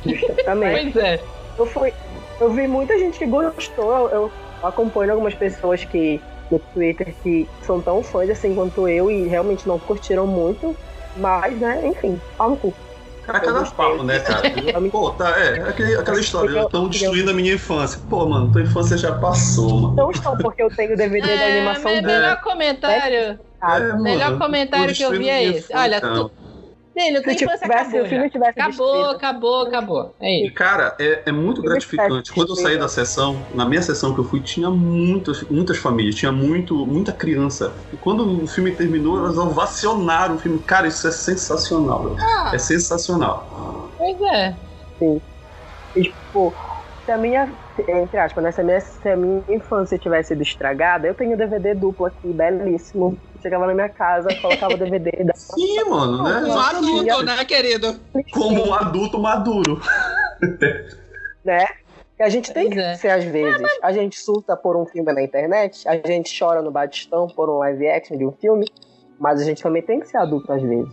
[0.06, 0.92] Justamente.
[0.94, 1.24] Pois é.
[1.58, 1.94] Eu, fui,
[2.40, 4.10] eu vi muita gente que gostou.
[4.10, 4.32] Eu
[4.62, 9.68] acompanho algumas pessoas que no Twitter que são tão fãs assim quanto eu e realmente
[9.68, 10.76] não curtiram muito.
[11.18, 12.74] Mas, né, enfim, pau no cu.
[13.32, 14.42] Cara, cada papo, né, cara?
[14.92, 18.00] Pô, tá, é, aquele- aquela história, estão destruindo a minha infância.
[18.10, 19.96] Pô, mano, tua infância já passou, mano.
[19.96, 22.08] Não estão, porque eu tenho o DVD da É, animação me- do.
[22.08, 23.40] melhor comentário.
[23.64, 25.74] É, mano, melhor comentário que eu vi é esse.
[25.76, 26.32] Olha, tu,
[26.94, 28.30] Filho, tua Se infância tivesse, acabou o filme já.
[28.30, 29.16] tivesse Acabou, destruído.
[29.16, 30.16] acabou, acabou.
[30.20, 30.54] É E, isso.
[30.54, 32.32] cara, é, é muito gratificante.
[32.34, 36.16] Quando eu saí da sessão, na minha sessão que eu fui, tinha muitas, muitas famílias,
[36.16, 37.86] tinha muito, muita criança.
[37.94, 40.64] E quando o filme terminou, elas ovacionaram o filme.
[40.64, 42.16] Cara, isso é sensacional.
[42.20, 43.92] Ah, É sensacional.
[43.98, 44.60] pois é.
[45.96, 46.58] E, tipo,
[47.06, 47.58] se a minha,
[47.88, 51.38] entre aspas, né, se a minha, se a minha infância tivesse sido estragada, eu tenho
[51.38, 53.18] DVD duplo aqui, belíssimo.
[53.42, 56.44] Chegava na minha casa, colocava o DVD da Sim, mano, né?
[56.44, 58.00] Um adulto, né, querido?
[58.32, 59.82] Como um adulto maduro.
[61.44, 61.66] né?
[62.20, 62.96] E a gente tem Pois que é.
[62.96, 63.68] ser às vezes.
[63.82, 67.58] A gente surta por um filme na internet, a gente chora no Batistão por um
[67.58, 68.68] live action de um filme,
[69.22, 70.90] mas a gente também tem que ser adulto às vezes.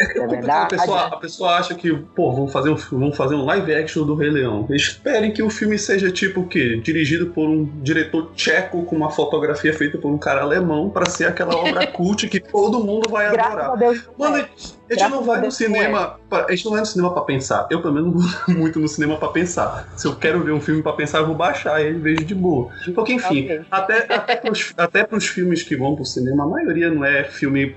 [0.00, 0.70] É A verdade?
[0.70, 4.16] pessoa, a pessoa acha que, pô, vamos fazer, um, vamos fazer um live action do
[4.16, 4.66] Rei Leão.
[4.70, 6.80] Esperem que o filme seja tipo o quê?
[6.82, 11.26] Dirigido por um diretor tcheco com uma fotografia feita por um cara alemão pra ser
[11.26, 13.78] aquela obra cult que todo mundo vai Graças a adorar.
[13.78, 14.10] Deus.
[14.18, 14.48] Mano, é.
[14.90, 16.18] A gente não vai no cinema.
[16.28, 17.66] pra- a gente não vai no cinema pra pensar.
[17.70, 19.88] Eu, pelo menos, não vou muito no cinema pra pensar.
[19.96, 22.34] Se eu quero ver um filme pra pensar, eu vou baixar ele e vejo de
[22.34, 22.70] boa.
[22.94, 23.60] Porque, enfim, Ok.
[23.70, 27.74] até, até, pros, até pros filmes que vão pro cinema, a maioria não é filme,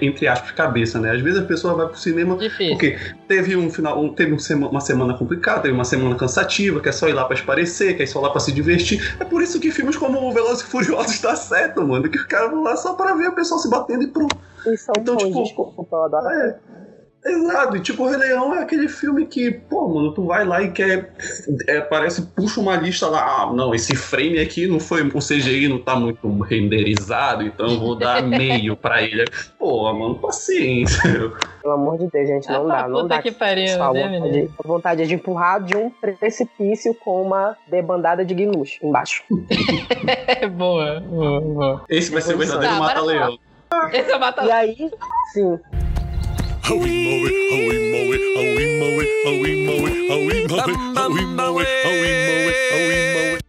[0.00, 1.10] entre aspas, cabeça, né?
[1.12, 2.70] Às vezes a pessoa vai pro cinema Difícil.
[2.72, 6.80] porque teve um final, um- teve um sema- uma semana complicada, teve uma semana cansativa,
[6.80, 9.14] quer só ir lá pra esparecer, quer ir só lá pra se divertir.
[9.18, 12.08] É por isso que filmes como o Velozes e Furiosos dá certo, mano.
[12.08, 14.36] Que os caras vão lá só pra ver o pessoal se batendo e pronto.
[14.66, 16.28] E são Então, bons, tipo, desculpa, eu adoro.
[16.28, 16.56] É.
[17.24, 20.60] Exato, e tipo, o Rei Leão é aquele filme que, pô, mano, tu vai lá
[20.60, 21.12] e quer.
[21.68, 25.02] é, parece, puxa uma lista lá, ah, não, esse frame aqui não foi.
[25.06, 29.24] O CGI não tá muito renderizado, então eu vou dar meio pra ele.
[29.56, 31.00] Pô, mano, paciência.
[31.62, 33.22] Pelo amor de Deus, gente, não Ah, dá, não puta dá.
[33.22, 37.56] que pariu, Pessoal, né, vontade, a vontade é de empurrar de um precipício com uma
[37.68, 39.22] debandada de gnus embaixo.
[40.26, 41.82] É boa, boa, boa.
[41.88, 43.38] Esse vai ser o verdadeiro Tá, Mata-Leão.
[43.92, 44.76] Esse é o Mata E aí,
[45.32, 45.58] sim,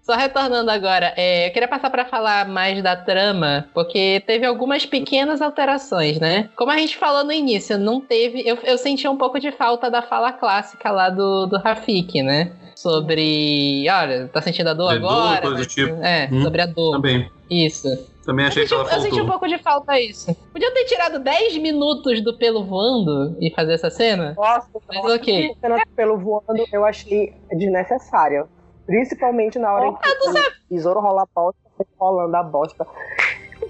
[0.04, 4.86] Só retornando agora, é, eu queria passar pra falar mais da trama, porque teve algumas
[4.86, 6.50] pequenas alterações, né?
[6.58, 8.42] Como a gente falou no início, não teve.
[8.46, 12.52] Eu, eu senti um pouco de falta da fala clássica lá do, do Rafik, né?
[12.76, 13.86] Sobre.
[13.90, 15.42] Olha, tá sentindo a dor dor, agora?
[15.42, 16.04] coisa do Mas- tipo.
[16.04, 16.44] É, Hum.
[16.44, 16.92] sobre a dor.
[16.92, 17.30] Também.
[17.50, 17.88] Isso.
[18.26, 19.32] Também Eu achei senti, que ela eu senti um faltou.
[19.32, 20.34] pouco de falta isso.
[20.54, 24.34] Podia ter tirado 10 minutos do pelo voando e fazer essa cena?
[24.38, 25.52] Nossa, Mas nossa, ok.
[25.52, 28.46] a cena do pelo voando eu achei desnecessária.
[28.86, 30.34] Principalmente na hora em que o
[30.70, 31.60] besouro rola a bosta,
[32.00, 32.86] rolando a bosta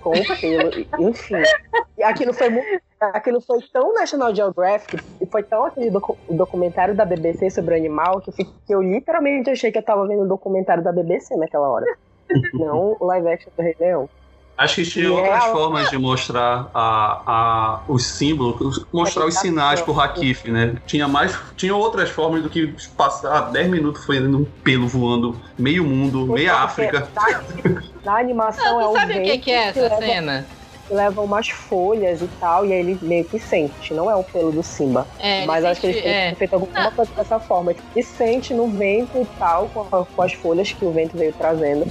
[0.02, 0.70] com o pelo.
[1.10, 1.36] Enfim.
[1.98, 2.82] E aquilo foi muito.
[3.00, 7.78] Aquilo foi tão National Geographic e foi tão aquele docu- documentário da BBC sobre o
[7.78, 11.70] animal que eu, eu literalmente achei que eu tava vendo um documentário da BBC naquela
[11.70, 11.86] hora.
[12.54, 14.10] Não o live action do Rei Leão.
[14.56, 19.34] Acho que tinha E outras é formas de mostrar a, a, os símbolos, mostrar os
[19.36, 20.76] sinais pro Rakif, né?
[20.86, 21.36] Tinha mais.
[21.58, 26.56] Tinha outras formas do que passar 10 minutos fazendo um pelo voando meio mundo, meia
[26.58, 27.10] África.
[27.16, 27.42] Na,
[28.14, 30.46] na animação é Não, o tu sabe o que, que é essa leva- cena?
[30.86, 34.24] que leva umas folhas e tal, e aí ele meio que sente, não é o
[34.24, 35.08] pelo do Simba.
[35.18, 36.32] É, mas acho que ele tem é.
[36.32, 37.74] que feito alguma coisa dessa forma.
[37.96, 41.34] E sente no vento e tal, com, a- com as folhas que o vento veio
[41.34, 41.86] trazendo,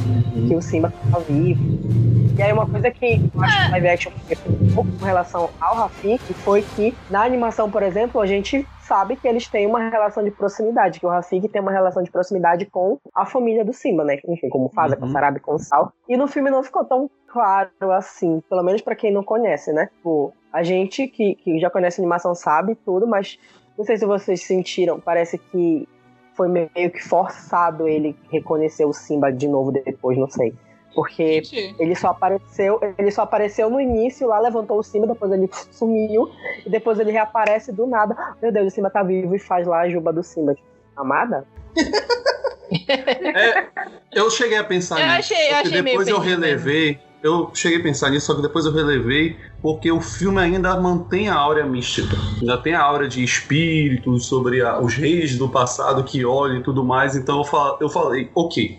[0.46, 2.11] que o Simba tá vivo.
[2.36, 4.12] E aí uma coisa que eu acho que o live action
[4.46, 9.16] um pouco com relação ao Rafik foi que na animação, por exemplo, a gente sabe
[9.16, 12.64] que eles têm uma relação de proximidade, que o Rafik tem uma relação de proximidade
[12.66, 14.18] com a família do Simba, né?
[14.26, 15.12] Enfim, como Faza, com Uhum.
[15.12, 15.92] Sarabi, com Sal.
[16.08, 19.88] E no filme não ficou tão claro assim, pelo menos pra quem não conhece, né?
[19.96, 23.38] Tipo, a gente que, que já conhece animação sabe tudo, mas
[23.76, 25.86] não sei se vocês sentiram, parece que
[26.34, 30.54] foi meio que forçado ele reconhecer o Simba de novo depois, não sei.
[30.94, 31.42] Porque
[31.78, 36.30] ele só apareceu, ele só apareceu no início, lá levantou o Simba, depois ele sumiu,
[36.66, 38.14] e depois ele reaparece do nada.
[38.42, 40.54] Meu Deus, o Simba tá vivo e faz lá a juba do Simba.
[40.54, 40.66] Tipo,
[40.96, 41.46] amada?
[43.34, 43.66] É,
[44.14, 45.32] eu cheguei a pensar Eu nisso.
[45.34, 46.98] achei- eu achei meio depois eu relevei.
[47.22, 51.28] Eu cheguei a pensar nisso, só que depois eu relevei, porque o filme ainda mantém
[51.28, 52.16] a áurea mística.
[52.40, 56.62] Ainda tem a áurea de espíritos sobre a- os reis do passado que olham e
[56.64, 57.14] tudo mais.
[57.14, 58.76] Então eu, fa- eu falei, ok,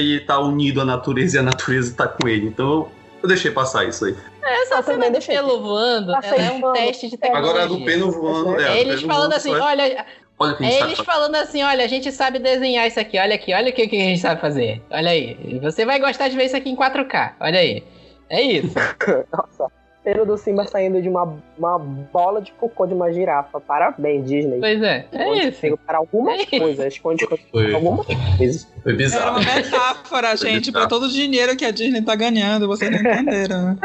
[0.00, 2.46] ele tá unido à natureza e a natureza tá com ele.
[2.46, 2.88] Então
[3.22, 4.16] eu, deixei passar isso aí.
[4.42, 7.50] Essa Eu cena também do pelo voando, ela é um teste de tecnologia.
[7.50, 8.60] Agora a do peno voando.
[8.60, 10.06] É, É eles falando voando, assim, olha,
[10.38, 13.52] olha é gente eles falando assim, olha, a gente sabe desenhar isso aqui, olha aqui,
[13.52, 14.82] olha o que, que a gente sabe fazer.
[14.90, 17.84] Olha aí, você vai gostar de ver isso aqui em 4K, olha aí.
[18.30, 18.74] É isso.
[19.32, 19.78] Nossa.
[20.10, 23.60] Pelo do Simba saindo de uma, uma bola de cocô de uma girafa.
[23.60, 24.58] Parabéns, Disney.
[24.58, 25.78] Pois é, é Esconde isso.
[25.86, 26.94] para algumas É coisas.
[26.94, 27.66] Esconde Foi.
[27.66, 28.06] para algumas
[28.38, 28.66] coisas.
[28.82, 29.38] Foi bizarro.
[29.38, 33.62] uma metáfora, gente, pra todo o dinheiro que a Disney tá ganhando, vocês não entenderam,
[33.74, 33.76] né?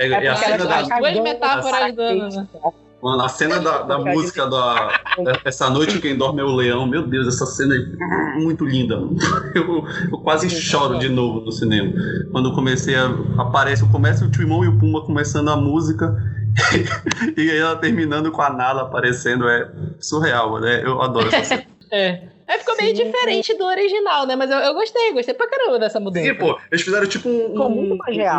[0.00, 2.48] É, é a cena ela da, As duas metáforas pra do- frente.
[3.02, 5.00] Mano, a cena da, da música da
[5.44, 8.94] Essa Noite Quem Dorme é o Leão, meu Deus, essa cena é muito linda.
[9.54, 11.92] Eu, eu quase choro de novo no cinema.
[12.30, 13.06] Quando eu comecei a.
[13.36, 16.16] Aparece, começa o Timão e o Pumba começando a música.
[17.36, 19.46] e aí ela terminando com a Nala aparecendo.
[19.48, 20.82] É surreal, né?
[20.82, 21.64] Eu adoro essa cena.
[21.90, 22.28] É.
[22.48, 23.04] Aí ficou meio Sim.
[23.04, 24.36] diferente do original, né?
[24.36, 26.26] Mas eu, eu gostei, gostei pra caramba dessa mudança.
[26.26, 27.92] Sim, pô, eles fizeram tipo um, Ficou um,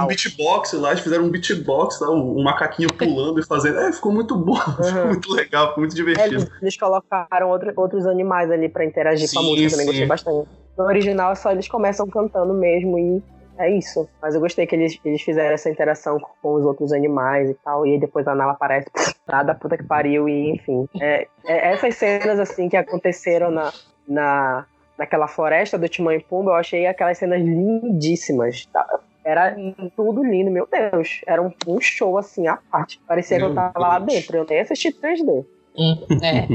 [0.04, 3.80] um beatbox lá, eles fizeram um beatbox lá, um, um macaquinho pulando e fazendo.
[3.80, 5.08] É, ficou muito bom, ficou Uhum.
[5.08, 6.36] muito legal, ficou muito É, divertido.
[6.42, 9.92] Eles, eles colocaram outro- outros animais ali pra interagir com a Sim, música também, sim.
[9.92, 10.50] gostei bastante.
[10.78, 13.24] No original é só eles começam cantando mesmo e
[13.60, 14.10] é isso.
[14.22, 17.86] Mas eu gostei que eles, eles fizeram essa interação com os outros animais e tal.
[17.86, 18.90] E aí depois a Nala aparece,
[19.28, 20.88] nada puta que pariu, e enfim.
[21.00, 23.72] É, é- essas cenas assim que aconteceram na,
[24.08, 24.66] na,
[24.98, 28.66] naquela floresta do Timão e Pumba, eu achei aquelas cenas lindíssimas.
[28.68, 28.86] tá?
[29.26, 29.56] Era
[29.96, 31.22] tudo lindo, meu Deus.
[31.26, 33.00] Era um, um show assim à parte.
[33.08, 34.20] Parecia que eu Meu tava lá Deus.
[34.20, 34.38] dentro.
[34.38, 35.46] Eu nem assisti 3D.
[35.78, 36.48] Hum, é.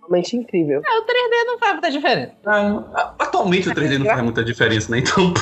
[0.00, 0.82] Realmente incrível.
[0.84, 2.32] É, o 3D não faz muita diferença.
[2.44, 4.98] Ah, atualmente o 3D não faz muita diferença, né?
[4.98, 5.32] Então,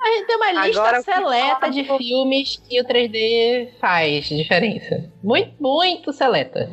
[0.00, 5.10] A gente tem uma lista Agora, seleta de filmes que o 3D faz diferença.
[5.24, 6.70] Muito, muito seleta.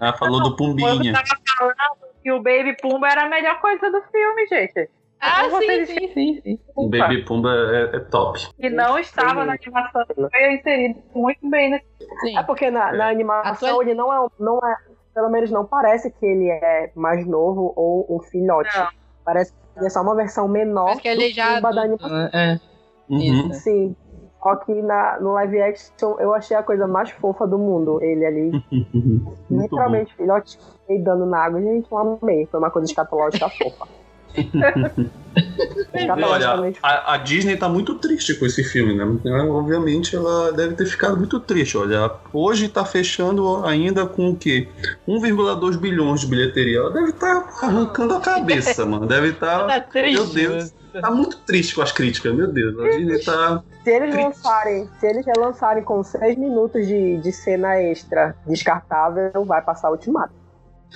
[0.00, 1.12] Ah, falou do Eu Pumbinha.
[1.12, 1.26] tava
[1.58, 4.88] falando que o Baby Pumba era a melhor coisa do filme, gente.
[5.20, 6.58] Ah, Então sim, sim, sim, sim.
[6.74, 8.40] O Baby Pumba é, é top.
[8.58, 11.84] E não estava na animação, foi inserido muito bem nesse
[12.22, 12.36] sim.
[12.36, 14.76] É porque na, na animação Atual- ele não é, não é.
[15.14, 18.76] Pelo menos não parece que ele é mais novo ou um filhote.
[18.76, 18.88] Não.
[19.24, 21.54] Parece que ele é só uma versão menor Acho que ele do já.
[21.56, 22.08] Pumba da animação.
[22.16, 22.30] né?
[22.32, 22.71] É.
[23.12, 23.50] Uhum.
[23.50, 23.60] Isso.
[23.60, 23.96] Sim.
[24.42, 28.02] Só que na, no live action eu achei a coisa mais fofa do mundo.
[28.02, 28.64] Ele ali,
[29.48, 30.58] literalmente, filhote
[31.04, 31.60] dando na água.
[31.60, 32.46] Gente, eu amei.
[32.46, 33.86] Foi uma coisa escatológica fofa.
[34.34, 39.04] E olha, a, a Disney tá muito triste com esse filme, né?
[39.04, 41.76] Então, Obviamente ela deve ter ficado muito triste.
[41.76, 44.68] Olha, hoje tá fechando ainda com o quê?
[45.06, 46.78] 1,2 bilhões de bilheteria.
[46.78, 49.06] Ela deve estar arrancando a cabeça, mano.
[49.06, 49.66] Deve estar.
[49.66, 50.14] Tá triste.
[50.14, 50.81] Meu Deus.
[51.00, 52.78] Tá muito triste com as críticas, meu Deus.
[52.78, 53.62] A Disney tá.
[53.82, 59.62] Se eles lançarem, se eles relançarem com 6 minutos de, de cena extra descartável, vai
[59.62, 60.32] passar o ultimato.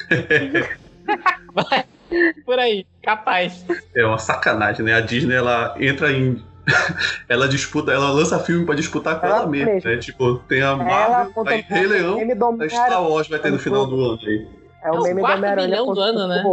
[1.55, 1.84] Vai.
[2.44, 3.64] Por aí, capaz.
[3.94, 4.94] É uma sacanagem, né?
[4.94, 6.44] A Disney ela entra em.
[7.28, 9.90] ela disputa, ela lança filme pra disputar com ela, Ela mesma, mesma.
[9.90, 9.97] né?
[9.99, 12.18] Tipo, tem a Ela Marvel, conta aí Rei Leão,
[12.61, 13.03] a Star.
[13.09, 14.49] Wars vai ter no final do ano aí.
[14.82, 15.68] É o É o meme do Homem-Aranha.
[15.68, 16.44] milhão do ano, né?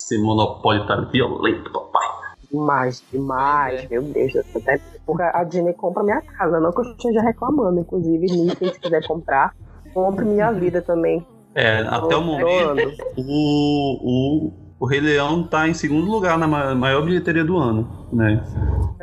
[0.00, 2.23] Esse monopólio tá violento, papai.
[2.54, 3.88] Demais, demais, É.
[3.90, 4.32] meu Deus.
[4.54, 7.80] Até porque a Disney compra minha casa, não que eu esteja reclamando.
[7.80, 9.52] Inclusive, Nick, se quiser comprar,
[9.92, 11.26] compre minha vida também.
[11.54, 16.74] É, até o momento, o, o, o Rei Leão tá em segundo lugar na ma-
[16.74, 18.42] maior bilheteria do ano, né?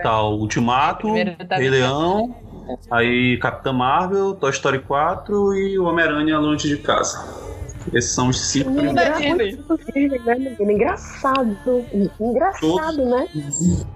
[0.01, 1.07] Tá o Ultimato,
[1.47, 2.35] tá Rei Leão,
[2.89, 7.50] aí Capitã Marvel, Toy Story 4 e o Homem-Aranha Longe de Casa.
[7.93, 8.97] Esses são os cinco primeiros.
[9.01, 9.55] é Disney.
[9.67, 10.71] muito Disney, né, menino?
[10.71, 11.57] Engraçado.
[12.19, 13.27] Engraçado, né?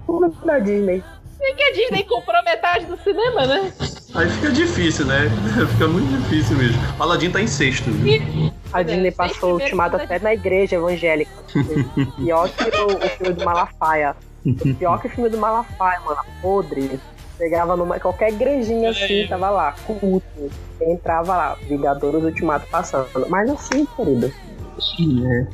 [0.06, 1.02] Tudo da Disney.
[1.40, 3.72] E que a Disney comprou metade do cinema, né?
[4.14, 5.28] Aí fica difícil, né?
[5.72, 6.80] Fica muito difícil mesmo.
[6.98, 7.90] O Aladdin tá em sexto.
[7.90, 8.52] viu?
[8.72, 11.30] A Disney passou o ultimato até na igreja evangélica.
[12.16, 14.16] Pior que o, o filme do Malafaia.
[14.78, 16.18] Pior que o filme do Malafaia, mano.
[16.40, 16.98] Podre.
[17.38, 20.24] Pegava numa qualquer igrejinha assim, tava lá, culto.
[20.80, 23.08] Entrava lá, Vingadores Ultimato passando.
[23.28, 24.32] Mas assim, querido,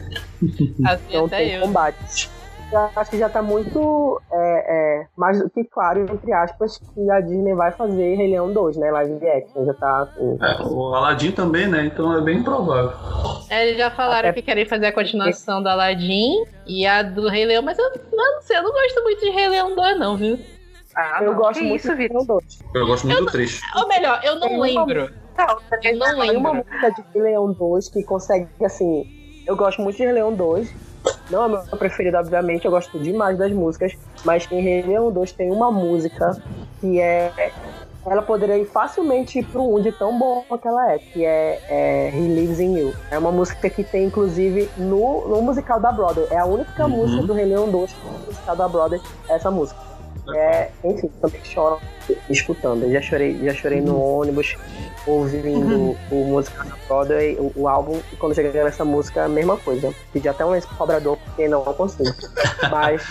[0.84, 1.62] Assim não até tem eu.
[1.62, 2.30] combate.
[2.72, 7.10] Eu acho que já tá muito é, é, mais do que claro, entre aspas, que
[7.10, 8.90] a Disney vai fazer Rei Leão 2, né?
[8.90, 9.66] Live action.
[9.66, 10.38] Já tá assim.
[10.40, 11.84] É, o Aladdin também, né?
[11.84, 12.92] Então é bem provável.
[13.50, 17.28] É, Eles já falaram Até- que querem fazer a continuação da Aladdin e a do
[17.28, 20.16] Rei Leão, mas eu não sei, eu não gosto muito de Rei Leão 2, não,
[20.16, 20.38] viu?
[20.96, 22.16] Ah, eu não, gosto que muito isso, Vitor.
[22.16, 22.58] Leão 2.
[22.74, 23.60] Eu gosto muito do 3.
[23.76, 25.10] Ou melhor, eu não Tem uma lembro.
[25.38, 26.54] Não, Eu não Tem uma lembro.
[26.72, 29.04] música de Rei Leão 2 que consegue, assim.
[29.46, 30.72] Eu gosto muito de Rei Leão 2.
[31.30, 33.92] Não é o meu preferido, obviamente, eu gosto demais das músicas.
[34.24, 36.36] Mas em Rei Leão 2 tem uma música
[36.80, 37.50] que é.
[38.04, 42.08] Ela poderia ir facilmente pro 1 de tão boa que ela é, que é, é
[42.12, 42.92] He Lives in You.
[43.12, 46.26] É uma música que tem, inclusive, no, no musical da Broadway.
[46.30, 46.90] É a única Uhum.
[46.90, 49.80] música do Rei Leão 2 no musical da Broadway, essa música.
[50.34, 51.80] É, enfim, também choro
[52.30, 52.84] escutando.
[52.84, 54.56] Eu já chorei, já chorei no ônibus,
[55.06, 59.56] ouvindo o musical da Broadway, o, o álbum, e quando cheguei nessa música, a mesma
[59.56, 59.92] coisa.
[60.12, 62.14] Pedi até um cobrador, porque não consigo.
[62.70, 63.02] Mas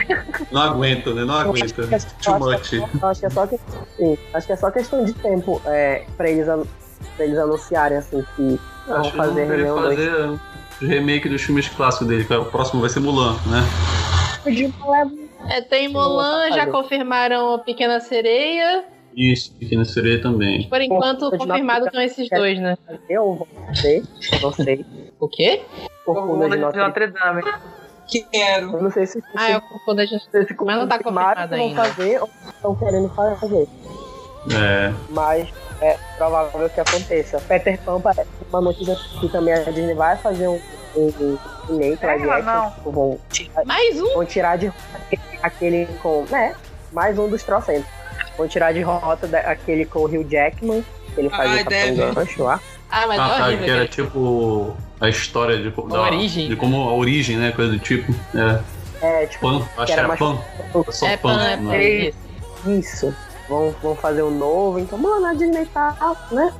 [0.52, 1.24] Não aguento, né?
[1.24, 1.64] Não aguento.
[1.64, 2.74] acho que é Too só- much.
[3.02, 3.60] acho que é só que,
[3.96, 6.46] sim, acho que é só questão de tempo é, pra, eles,
[7.16, 9.74] pra eles anunciarem assim que vão fazer 2.
[9.96, 10.40] fazer o
[10.80, 13.62] remake dos filmes clássicos dele, que é o próximo vai ser Mulan, né?
[14.42, 15.10] Podia levar-
[15.48, 18.84] É, tem Mulan, já confirmaram Pequena Sereia.
[19.16, 20.68] Isso, Pequena Sereia também.
[20.68, 22.76] Por enquanto, Pô, confirmado estão esses dois, né?
[23.08, 24.02] Eu vou fazer,
[24.40, 24.84] não sei.
[25.18, 25.62] O quê?
[26.04, 27.42] Corcunda de de Notre Notre Dame.
[28.32, 28.72] Quero.
[28.72, 30.24] Eu não sei se Ah, eu confundo a gente.
[30.24, 31.84] se Mas não tá confirmado que vão ainda.
[31.84, 33.68] fazer ou estão querendo fazer.
[34.52, 34.92] É.
[35.10, 35.48] mas
[35.82, 37.38] é provável que aconteça.
[37.40, 40.58] Peter Pan parece uma notícia que também a Disney vai fazer um,
[40.96, 41.38] um, um
[41.68, 42.70] remake live action, não.
[42.70, 44.14] tipo, vão, tirar, Mais um?
[44.14, 46.24] vão tirar de rota aquele com.
[46.30, 46.54] né?
[46.92, 47.86] Mais um dos trocentos.
[48.36, 50.84] Vão tirar de rota da- aquele com o Hugh Jackman,
[51.14, 52.14] que ele fazia o Capitão deve.
[52.14, 52.60] Gancho lá.
[52.90, 53.64] Ah, mas Ah, é tá, horrível.
[53.64, 56.48] que era tipo a história de, da, origem.
[56.48, 57.52] de como a origem, né?
[57.52, 58.12] Coisa do tipo.
[58.34, 58.60] É.
[59.02, 60.38] É, tipo, Pan, acho que era era mais- Pan.
[60.90, 61.34] Só É Pan.
[61.36, 61.66] pan, é né?
[61.68, 61.76] pan.
[61.76, 62.18] Isso.
[62.78, 63.14] isso.
[63.48, 65.96] Vão, vão fazer um novo, então, mano, a Disney tá,
[66.30, 66.52] né?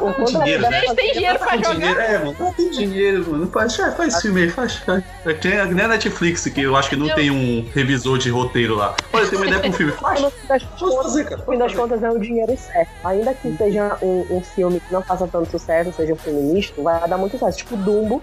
[0.00, 0.78] O, o, dinheiro, né?
[0.78, 1.74] Eles têm dinheiro pra jogar.
[1.74, 2.36] dinheiro, é, mano.
[2.38, 3.46] Não tem dinheiro, mano.
[3.50, 4.76] Faz, faz, faz filme aí, faz.
[4.76, 5.04] faz.
[5.24, 8.74] É que nem a- Netflix, que eu acho que não tem um revisor de roteiro
[8.74, 8.94] lá.
[9.12, 9.92] Olha, tem uma ideia pra um filme.
[9.92, 10.20] Faz.
[10.20, 11.36] No fim das contas, fazer, cara.
[11.36, 11.82] no fim Pode das fazer.
[11.82, 12.90] contas é o dinheiro certo.
[13.04, 16.82] Ainda que seja um, um filme que não faça tanto sucesso, seja um filme misto,
[16.82, 17.58] vai dar muito sucesso.
[17.58, 18.22] Tipo Dumbo,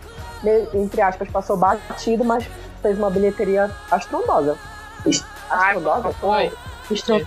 [0.73, 2.45] entre aspas, passou batido, mas
[2.81, 4.57] fez uma bilheteria astrondosa.
[5.49, 6.11] Ai, Astrondosa?
[6.19, 6.51] foi.
[6.91, 7.21] Estron-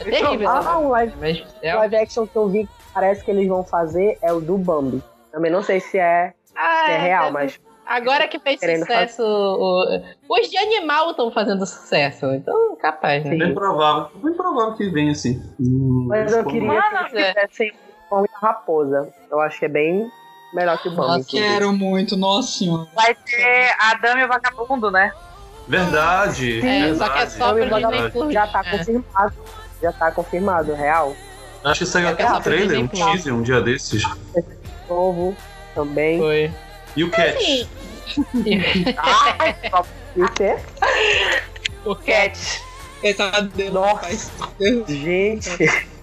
[0.00, 0.48] É terrível.
[0.48, 0.70] Ah, né?
[0.76, 4.32] um live, Mas é live action que eu vi parece que eles vão fazer é
[4.32, 5.02] o do Bambi.
[5.32, 9.22] Também não sei se é, Ah, se é real, é- mas Agora que fez sucesso.
[9.22, 12.24] o- Os de animal estão fazendo sucesso.
[12.32, 13.32] Então, capaz, né?
[13.32, 13.38] Sim.
[13.38, 14.08] Bem provável.
[14.22, 15.42] Bem provável que venha assim.
[15.60, 16.80] Hum, Mas eu queria Mano,
[17.10, 17.72] que eles fizessem
[18.08, 19.12] com a raposa.
[19.30, 20.10] Eu acho que é bem
[20.54, 21.20] melhor que o Bambi.
[21.20, 21.46] Inclusive.
[21.46, 22.88] Quero muito, nossa senhora.
[22.94, 25.12] Vai ter a Dama e o Vagabundo, né?
[25.68, 26.66] Verdade.
[26.66, 28.12] É, só que é verdade, só pro Bambi Disney verdade.
[28.12, 28.32] Plus.
[28.32, 28.70] Já tá É.
[28.78, 29.34] confirmado.
[29.82, 31.12] Já tá confirmado, real.
[31.64, 34.02] Acho que saiu É até um trailer, um teaser um dia desses.
[34.88, 35.34] Novo
[35.74, 36.18] também.
[36.18, 36.52] Foi.
[36.94, 37.68] E o Cat?
[38.98, 39.56] Ai,
[40.16, 40.56] E o quê?
[41.84, 42.62] O Cat.
[43.00, 43.74] Pesadelo.
[43.74, 44.30] Nossa.
[44.86, 45.50] Gente,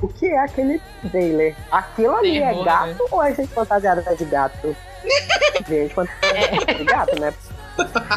[0.02, 1.56] o que é aquele trailer?
[1.72, 4.76] Aquilo ali Terror, é gato ou é gente fantasiada de gato?
[5.68, 7.34] gente fantasiada de gato, né?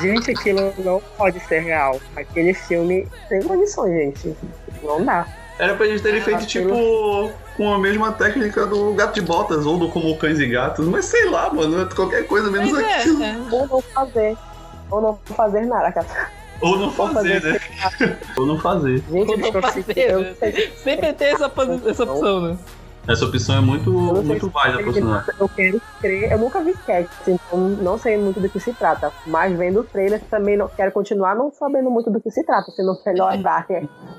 [0.01, 2.01] Gente, aquilo não pode ser real.
[2.17, 4.37] Aquele filme tem condições, gente.
[4.83, 5.27] Não dá.
[5.59, 6.69] Era pra eles terem feito, aquilo-
[7.29, 10.87] tipo, com a mesma técnica do Gato de Botas, ou do Como Cães e Gatos,
[10.87, 13.23] mas sei lá, mano, qualquer coisa menos Pois é, aquilo.
[13.23, 13.37] é.
[13.53, 14.37] Ou não fazer.
[14.91, 15.93] Ou não fazer nada.
[15.93, 16.07] cara.
[16.61, 17.61] Ou não Ou fazer, né?
[18.37, 19.03] Ou não fazer.
[19.11, 20.35] Gente, Ou não eu, fazer, eu, né?
[20.39, 22.59] sei- Sempre tem essa, posi- essa opção, né?
[23.07, 25.23] Essa opção é muito, muito válida, por sinal.
[25.39, 29.13] Eu quero crer, eu nunca vi Cat, então não sei muito do que se trata.
[29.27, 32.71] Mas vendo o trailer também não quero continuar não sabendo muito do que se trata,
[32.73, 33.67] sendo melhor dar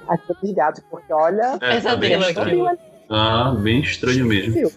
[0.07, 2.77] aqueles gatos, porque olha, É, tá bem Pesadelo eu estranho.
[3.09, 4.71] Ah, bem estranho mesmo.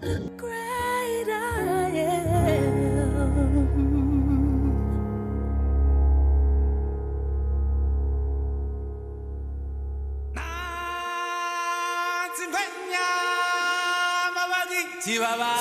[15.09, 15.53] sibaba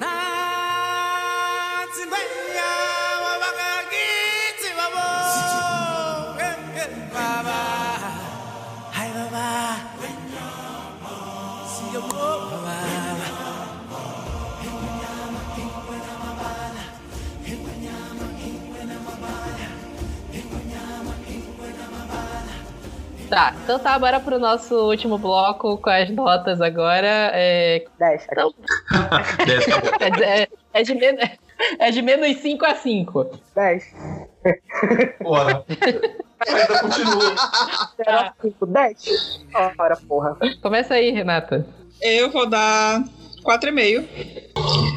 [0.00, 3.32] nansi ngwenyama
[7.12, 7.56] baba.
[12.54, 12.97] Baba.
[23.28, 27.30] Tá, então tá, bora pro nosso último bloco com as notas agora.
[27.34, 28.26] É, 10.
[28.32, 28.54] Então-
[29.46, 29.90] Deve tá bom.
[29.98, 31.30] quer dizer, é, é de menos,
[31.78, 33.30] é de menos 5 a 5.
[33.54, 33.94] 10.
[35.22, 35.62] Porra.
[36.48, 37.34] Ainda continua.
[37.96, 39.44] 0 5, 10.
[39.78, 40.36] Ora, porra.
[40.62, 41.66] Começa aí, Renata.
[42.00, 43.02] Eu vou dar
[43.44, 44.08] 4,5.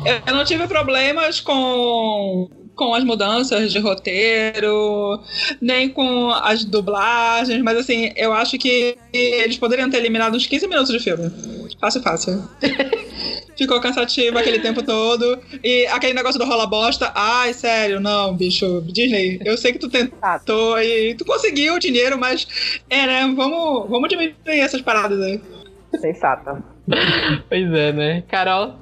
[0.05, 5.19] Eu- Eu não tive problemas com, com as mudanças de roteiro,
[5.61, 10.67] nem com as dublagens, mas assim, eu acho que eles poderiam ter eliminado uns 15
[10.67, 11.31] minutos de filme.
[11.79, 12.49] Fácil, fácil.
[13.57, 15.39] Ficou cansativo aquele tempo todo.
[15.63, 17.11] E aquele negócio do rola bosta.
[17.13, 18.81] Ai, sério, não, bicho.
[18.87, 22.47] Disney, eu sei que tu tentou e tu conseguiu o dinheiro, mas.
[22.89, 23.33] É, né?
[23.35, 25.41] Vamos, vamos diminuir essas paradas aí.
[25.99, 26.63] Sensata.
[27.47, 28.23] Pois é, né?
[28.27, 28.75] Carol?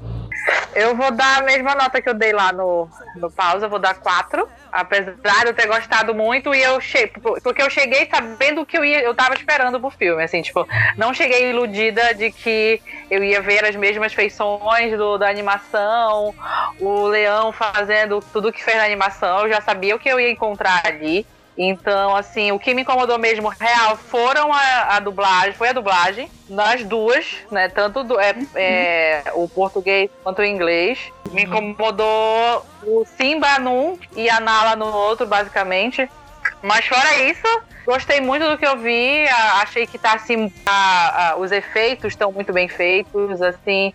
[0.76, 3.96] Eu vou dar a mesma nota que eu dei lá no, no pausa, vou dar
[3.96, 4.48] 4.
[4.72, 7.12] Apesar de eu ter gostado muito, e eu cheguei.
[7.44, 9.02] Porque eu cheguei sabendo o que eu ia.
[9.02, 12.80] Eu tava esperando pro filme, assim, tipo, não cheguei iludida de que
[13.10, 16.36] eu ia ver as mesmas feições do, da animação,
[16.80, 20.30] o leão fazendo tudo que fez na animação, eu já sabia o que eu ia
[20.30, 21.26] encontrar ali.
[21.62, 26.32] Então, assim, o que me incomodou mesmo real foram a, a dublagem, foi a dublagem,
[26.48, 27.68] nas duas, né?
[27.68, 31.12] Tanto do, é, é, o português quanto o inglês.
[31.30, 36.10] Me incomodou o Simba num e a Nala no outro, basicamente.
[36.64, 37.46] Mas fora isso,
[37.86, 39.28] gostei muito do que eu vi.
[39.62, 40.50] achei que tá assim.
[40.66, 43.92] a- a- os efeitos estão muito bem feitos, assim.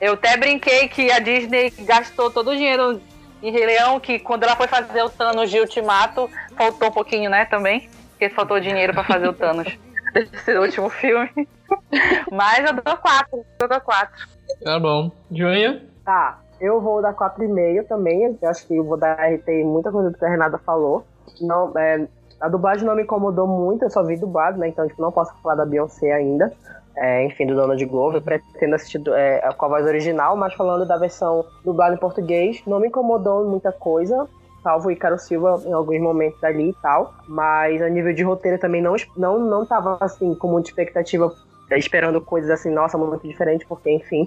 [0.00, 3.00] Eu até brinquei que a Disney gastou todo o dinheiro
[3.42, 7.30] em Rei Leão, que quando ela foi fazer o Thanos de Ultimato, faltou um pouquinho,
[7.30, 7.88] né, também.
[8.10, 9.78] Porque faltou dinheiro pra fazer o Thanos
[10.12, 11.30] desse último filme.
[12.32, 14.26] Mas eu dou quatro, eu dou quatro.
[14.64, 15.10] Tá bom.
[15.30, 15.82] Júnior?
[16.04, 18.36] Tá, eu vou dar 4,5 também.
[18.40, 21.04] Eu acho que eu vou dar RT em muita coisa do que a Renata falou.
[21.40, 22.08] Não, é,
[22.40, 24.68] a dublagem não me incomodou muito, eu só vi dublado, né?
[24.68, 26.52] Então, tipo, não posso falar da Beyoncé ainda.
[27.00, 28.20] É, enfim, do Donald Glover.
[28.20, 32.80] Pretendo assistir é, com a voz original, mas falando da versão dublada em português, não
[32.80, 34.28] me incomodou muita coisa.
[34.62, 37.14] Salvo Icaro Silva em alguns momentos ali e tal.
[37.26, 41.32] Mas a nível de roteiro também não, não, não tava assim com muita expectativa
[41.76, 44.26] esperando coisas assim, nossa, muito diferente, porque, enfim,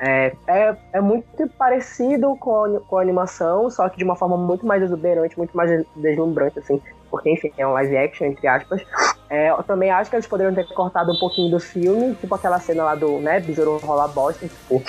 [0.00, 4.36] é, é, é muito parecido com a, com a animação, só que de uma forma
[4.36, 6.80] muito mais exuberante, muito mais deslumbrante, assim,
[7.10, 8.82] porque, enfim, é um live action, entre aspas.
[9.30, 12.58] É, eu também acho que eles poderiam ter cortado um pouquinho do filme, tipo aquela
[12.58, 14.82] cena lá do, né, Besouro rola bosta, tipo,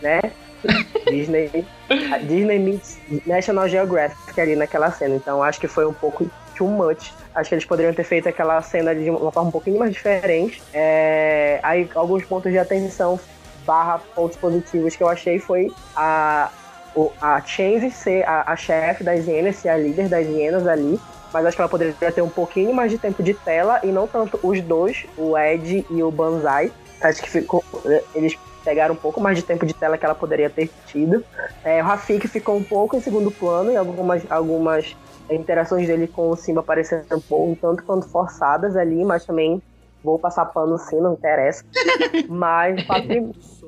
[0.00, 0.20] né,
[1.10, 1.66] Disney,
[2.22, 7.12] Disney meets National Geographic ali naquela cena, então acho que foi um pouco too much.
[7.34, 10.62] Acho que eles poderiam ter feito aquela cena de uma forma um pouquinho mais diferente.
[10.72, 13.18] É, aí, alguns pontos de atenção
[13.66, 16.50] barra pontos positivos que eu achei foi a,
[17.20, 21.00] a Change ser a, a chefe das hienas, ser a líder das hienas ali.
[21.32, 24.06] Mas acho que ela poderia ter um pouquinho mais de tempo de tela e não
[24.06, 26.72] tanto os dois, o Ed e o Banzai.
[27.00, 27.64] Acho que ficou,
[28.14, 31.24] eles pegaram um pouco mais de tempo de tela que ela poderia ter tido.
[31.64, 34.96] É, o Rafik ficou um pouco em segundo plano em algumas, algumas
[35.30, 39.60] interações dele com o Simba parecendo um pouco, tanto quanto forçadas ali, mas também
[40.02, 41.64] vou passar pano sim, não interessa.
[42.28, 42.84] mas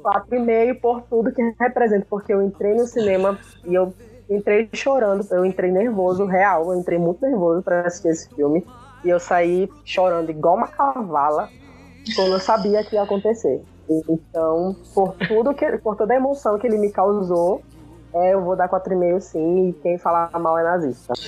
[0.03, 3.95] quatro e meio por tudo que representa, porque eu entrei no cinema e eu
[4.29, 8.65] entrei chorando, eu entrei nervoso, real, eu entrei muito nervoso para assistir esse filme.
[9.05, 11.49] E eu saí chorando igual uma cavala,
[12.17, 13.63] quando eu sabia que ia acontecer.
[14.09, 17.63] Então, por tudo que, por toda a emoção que ele me causou,
[18.15, 21.13] é, eu vou dar 4,5 sim, e quem falar mal é nazista.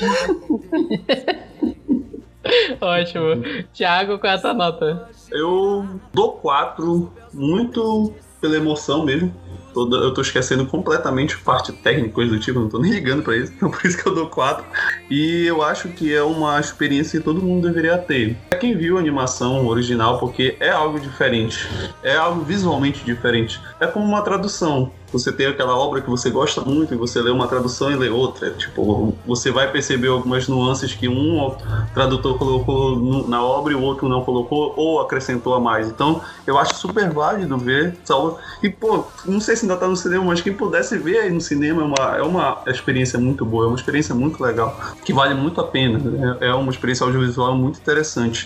[2.80, 3.42] Ótimo.
[3.72, 5.08] Thiago, qual é a tua nota?
[5.30, 5.84] Eu
[6.14, 9.34] dou 4, muito pela emoção mesmo.
[9.76, 13.52] Eu tô esquecendo completamente parte técnica, coisa do tipo, não tô nem ligando pra isso,
[13.56, 14.64] então por isso que eu dou 4.
[15.10, 18.36] E eu acho que é uma experiência que todo mundo deveria ter.
[18.56, 21.68] Quem viu a animação original, porque é algo diferente,
[22.02, 23.60] é algo visualmente diferente.
[23.80, 27.30] É como uma tradução você tem aquela obra que você gosta muito e você lê
[27.30, 28.50] uma tradução e lê outra.
[28.50, 31.54] Tipo, você vai perceber algumas nuances que um
[31.94, 35.88] tradutor colocou na obra e o outro não colocou ou acrescentou a mais.
[35.88, 38.42] Então, eu acho super válido ver essa obra.
[38.62, 41.40] E, pô, não sei se ainda tá no cinema, mas quem pudesse ver aí no
[41.40, 45.34] cinema é uma, é uma experiência muito boa, é uma experiência muito legal, que vale
[45.34, 46.36] muito a pena.
[46.40, 48.45] É, é uma experiência audiovisual muito interessante.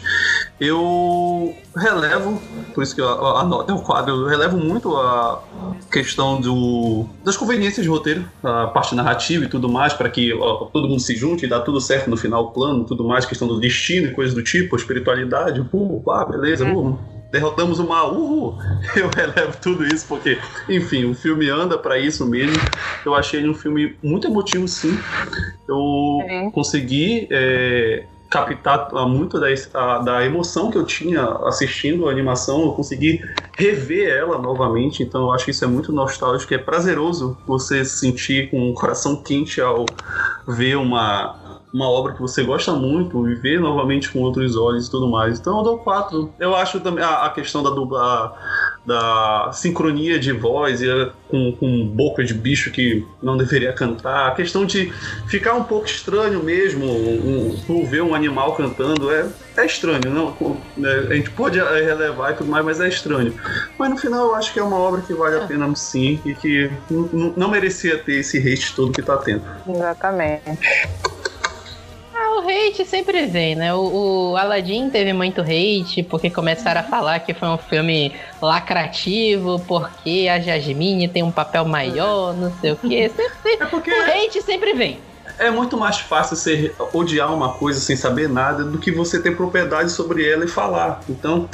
[0.61, 2.40] Eu relevo,
[2.74, 5.42] por isso que a nota é o quadro, eu relevo muito a
[5.90, 10.66] questão do, das conveniências de roteiro, a parte narrativa e tudo mais, para que ó,
[10.66, 13.48] todo mundo se junte e dá tudo certo no final do plano, tudo mais, questão
[13.48, 16.98] do destino e coisas do tipo, espiritualidade, pô, pá, beleza, uhum.
[17.32, 18.59] derrotamos o mal, uhul.
[18.94, 20.38] Eu relevo tudo isso porque,
[20.68, 22.61] enfim, o filme anda para isso mesmo.
[23.07, 24.98] Eu achei ele um filme muito emotivo, sim.
[25.66, 27.26] Eu consegui.
[27.30, 33.20] É, captar muito da, a, da emoção que eu tinha assistindo a animação, eu consegui
[33.59, 37.99] rever ela novamente, então eu acho que isso é muito nostálgico, é prazeroso você se
[37.99, 39.85] sentir com o coração quente ao
[40.47, 41.39] ver uma,
[41.73, 45.39] uma obra que você gosta muito e ver novamente com outros olhos e tudo mais.
[45.39, 46.33] Então eu dou quatro.
[46.39, 47.71] Eu acho também a, a questão da
[48.85, 50.87] da sincronia de voz e
[51.29, 54.29] com, com boca de bicho que não deveria cantar.
[54.29, 54.91] A questão de
[55.29, 60.57] ficar um pouco estranho mesmo, um, um, ver um animal cantando é, é estranho, não?
[60.77, 61.07] Né?
[61.11, 63.35] A gente pode relevar e tudo mais, mas é estranho.
[63.79, 66.35] Mas no final eu acho que é uma obra que vale a pena sim e
[66.35, 66.71] que
[67.37, 69.43] não merecia ter esse hate todo que tá tendo.
[69.68, 70.59] Exatamente
[72.41, 73.72] o hate sempre vem, né?
[73.74, 79.59] O, o Aladdin teve muito hate porque começaram a falar que foi um filme lacrativo,
[79.66, 83.11] porque a Jasmine tem um papel maior, não sei o quê.
[83.14, 83.91] Sempre, é porque...
[83.91, 84.99] O hate sempre vem.
[85.38, 89.36] É muito mais fácil você odiar uma coisa sem saber nada do que você ter
[89.36, 91.01] propriedade sobre ela e falar.
[91.09, 91.49] Então.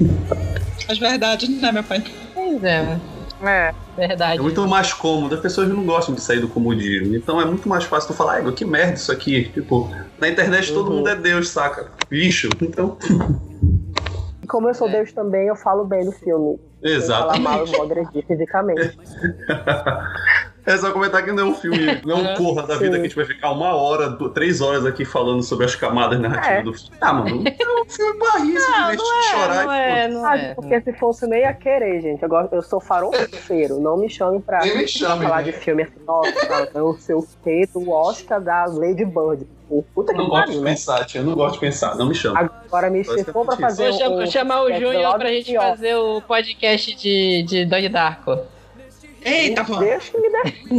[0.88, 2.02] As verdades, né, meu pai?
[2.34, 2.98] Pois é.
[3.42, 4.38] É, verdade.
[4.38, 5.34] É muito mais cômodo.
[5.34, 7.14] As pessoas não gostam de sair do comodismo.
[7.14, 9.48] Então é muito mais fácil tu falar, que merda isso aqui.
[9.50, 10.96] Tipo, na internet todo uhum.
[10.96, 11.90] mundo é Deus, saca?
[12.10, 12.48] Lixo.
[12.60, 12.98] Então.
[14.48, 16.58] Como eu sou Deus também, eu falo bem do filme.
[16.82, 17.28] Exato.
[17.28, 18.98] Falar mal, eu vou agredir fisicamente.
[20.68, 22.36] É só comentar que não é um filme, não é um É.
[22.36, 22.90] porra da vida Sim.
[22.92, 26.58] que a gente vai ficar uma hora, três horas aqui falando sobre as camadas narrativas
[26.58, 26.62] É.
[26.62, 26.96] do filme.
[27.00, 30.32] Ah, mano, é um filme barrice, Não, de não é, chorar não e é, não
[30.32, 30.54] é.
[30.54, 32.22] porque se fosse nem ia querer, gente.
[32.22, 33.80] Eu, gosto, eu sou farofeiro.
[33.80, 35.42] Não me chame pra, me pra chame, falar né?
[35.44, 35.92] de filme assim.
[36.06, 39.46] Nossa, eu sei o quê do Oscar da Lady Bird.
[39.94, 40.70] Puta Eu que não gosto de né?
[40.70, 42.50] pensar, tia, eu não gosto de pensar, não me chama.
[42.66, 45.94] Agora, me se for pra fazer Vou um, chamar o é, Júnior pra gente fazer
[45.96, 48.38] o podcast de, de Donnie Darko.
[49.22, 49.76] Eita, pô.
[49.76, 50.28] Deus que me.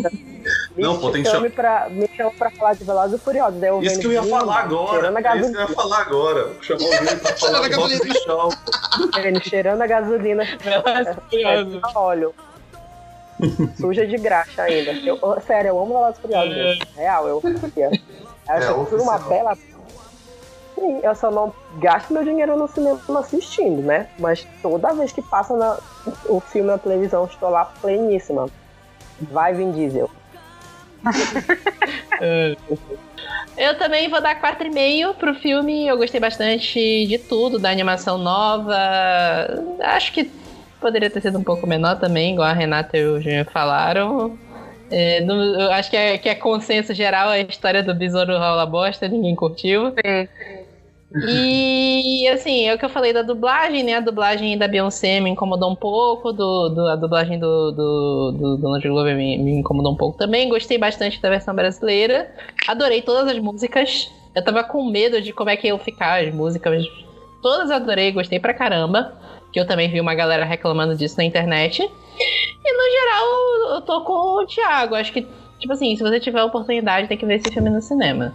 [0.76, 3.60] Me Não, pô, tem que pra, me chama pra falar de Velozes e Furiosos.
[3.60, 4.92] Daí eu Isso que eu ia falar agora.
[5.02, 5.68] Cheirando a É isso que eu ia gasolina.
[5.76, 6.48] falar agora.
[6.48, 8.16] O Júnior pra falar Cheirando a do Hobbs gasolina.
[9.16, 9.20] e.
[9.28, 10.44] Ele cheirando a gasolina.
[11.34, 12.34] É, só óleo.
[13.80, 14.92] Suja de graxa ainda.
[14.92, 16.54] Eu, sério, eu amo Velozes e Furiosos.
[16.56, 16.88] gente.
[16.96, 17.42] Real, eu
[17.76, 17.92] eu
[18.48, 19.58] É, acho que uma bela.
[20.80, 24.08] Sim, eu só não gasto meu dinheiro no cinema assistindo, né?
[24.18, 25.78] Mas toda vez que passa na-
[26.28, 28.48] o filme na televisão, estou lá pleníssima.
[29.32, 30.10] Vai, Vin Diesel.
[33.58, 35.86] Eu também vou dar 4,5 pro filme.
[35.88, 38.74] Eu gostei bastante de tudo, da animação nova.
[39.82, 40.32] Acho que
[40.80, 44.38] poderia ter sido um pouco menor também, igual a Renata e o Júnior falaram.
[44.92, 49.08] É, eu acho que é, que é consenso geral a história do Besouro Rola Bosta,
[49.08, 49.94] ninguém curtiu.
[51.28, 53.95] E assim, é o que eu falei da dublagem, né?
[53.95, 58.57] A dublagem da Beyoncé me incomodou um pouco, do, do- a dublagem do, do, do
[58.57, 60.47] Donald Glover me, me incomodou um pouco também.
[60.49, 62.30] Gostei bastante da versão brasileira.
[62.68, 64.12] Adorei todas as músicas.
[64.36, 66.86] Eu tava com medo de como é que iam ficar as músicas.
[67.41, 69.14] Todas adorei, gostei pra caramba.
[69.51, 71.82] Que eu também vi uma galera reclamando disso na internet.
[71.82, 74.93] E no geral, eu tô com o Thiago.
[74.93, 75.26] Acho que,
[75.57, 78.32] tipo assim, se você tiver a oportunidade, tem que ver esse filme no cinema.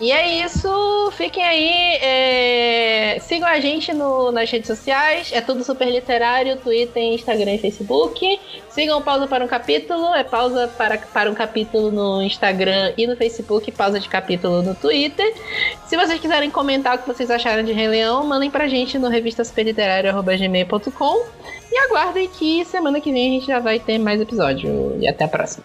[0.00, 1.98] E é isso, fiquem aí.
[2.00, 7.58] é, Sigam a gente no- nas redes sociais, é tudo super literário, Twitter, Instagram e
[7.58, 8.38] Facebook.
[8.70, 13.16] Sigam Pausa para um Capítulo, é pausa para, para um capítulo no Instagram e no
[13.16, 15.32] Facebook, pausa de capítulo no Twitter.
[15.86, 19.08] Se vocês quiserem comentar o que vocês acharam de Rei Leão, mandem pra gente no
[19.08, 21.24] revistaspeliterário.gmail.com
[21.70, 24.96] e aguardem que semana que vem a gente já vai ter mais episódio.
[25.00, 25.64] E até a próxima.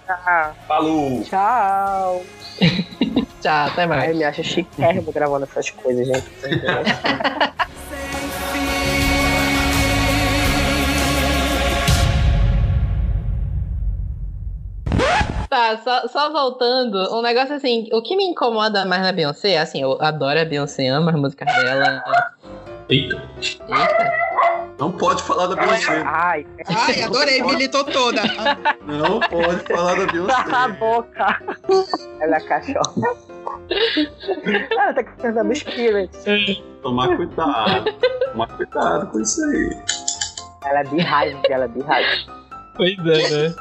[0.68, 1.22] Falou!
[1.24, 2.24] Tchau.
[3.42, 4.04] Tchau, até mais.
[4.04, 6.30] Ai, me acho chiquérrimo gravando essas coisas, gente.
[15.54, 19.84] Tá, só, só voltando, um negócio assim, o que me incomoda mais na Beyoncé, assim,
[19.84, 22.04] eu adoro a Beyoncé, amo as músicas dela.
[22.90, 23.22] Eita.
[23.40, 24.33] Eita.
[24.80, 26.04] Não pode falar da Beyoncé.
[26.06, 28.22] Ai, Ai, adorei, militou toda.
[28.86, 30.80] Não pode falar da cala a Beyoncé.
[30.80, 31.42] boca.
[32.20, 32.94] Ela é cachorra.
[34.72, 36.64] Ela tá cantando Spirit.
[36.82, 37.86] Tomar cuidado.
[38.32, 39.70] Tomar cuidado com isso aí.
[40.66, 42.28] Ela é beehive, ela é beehive.
[42.76, 43.56] Pois é, né?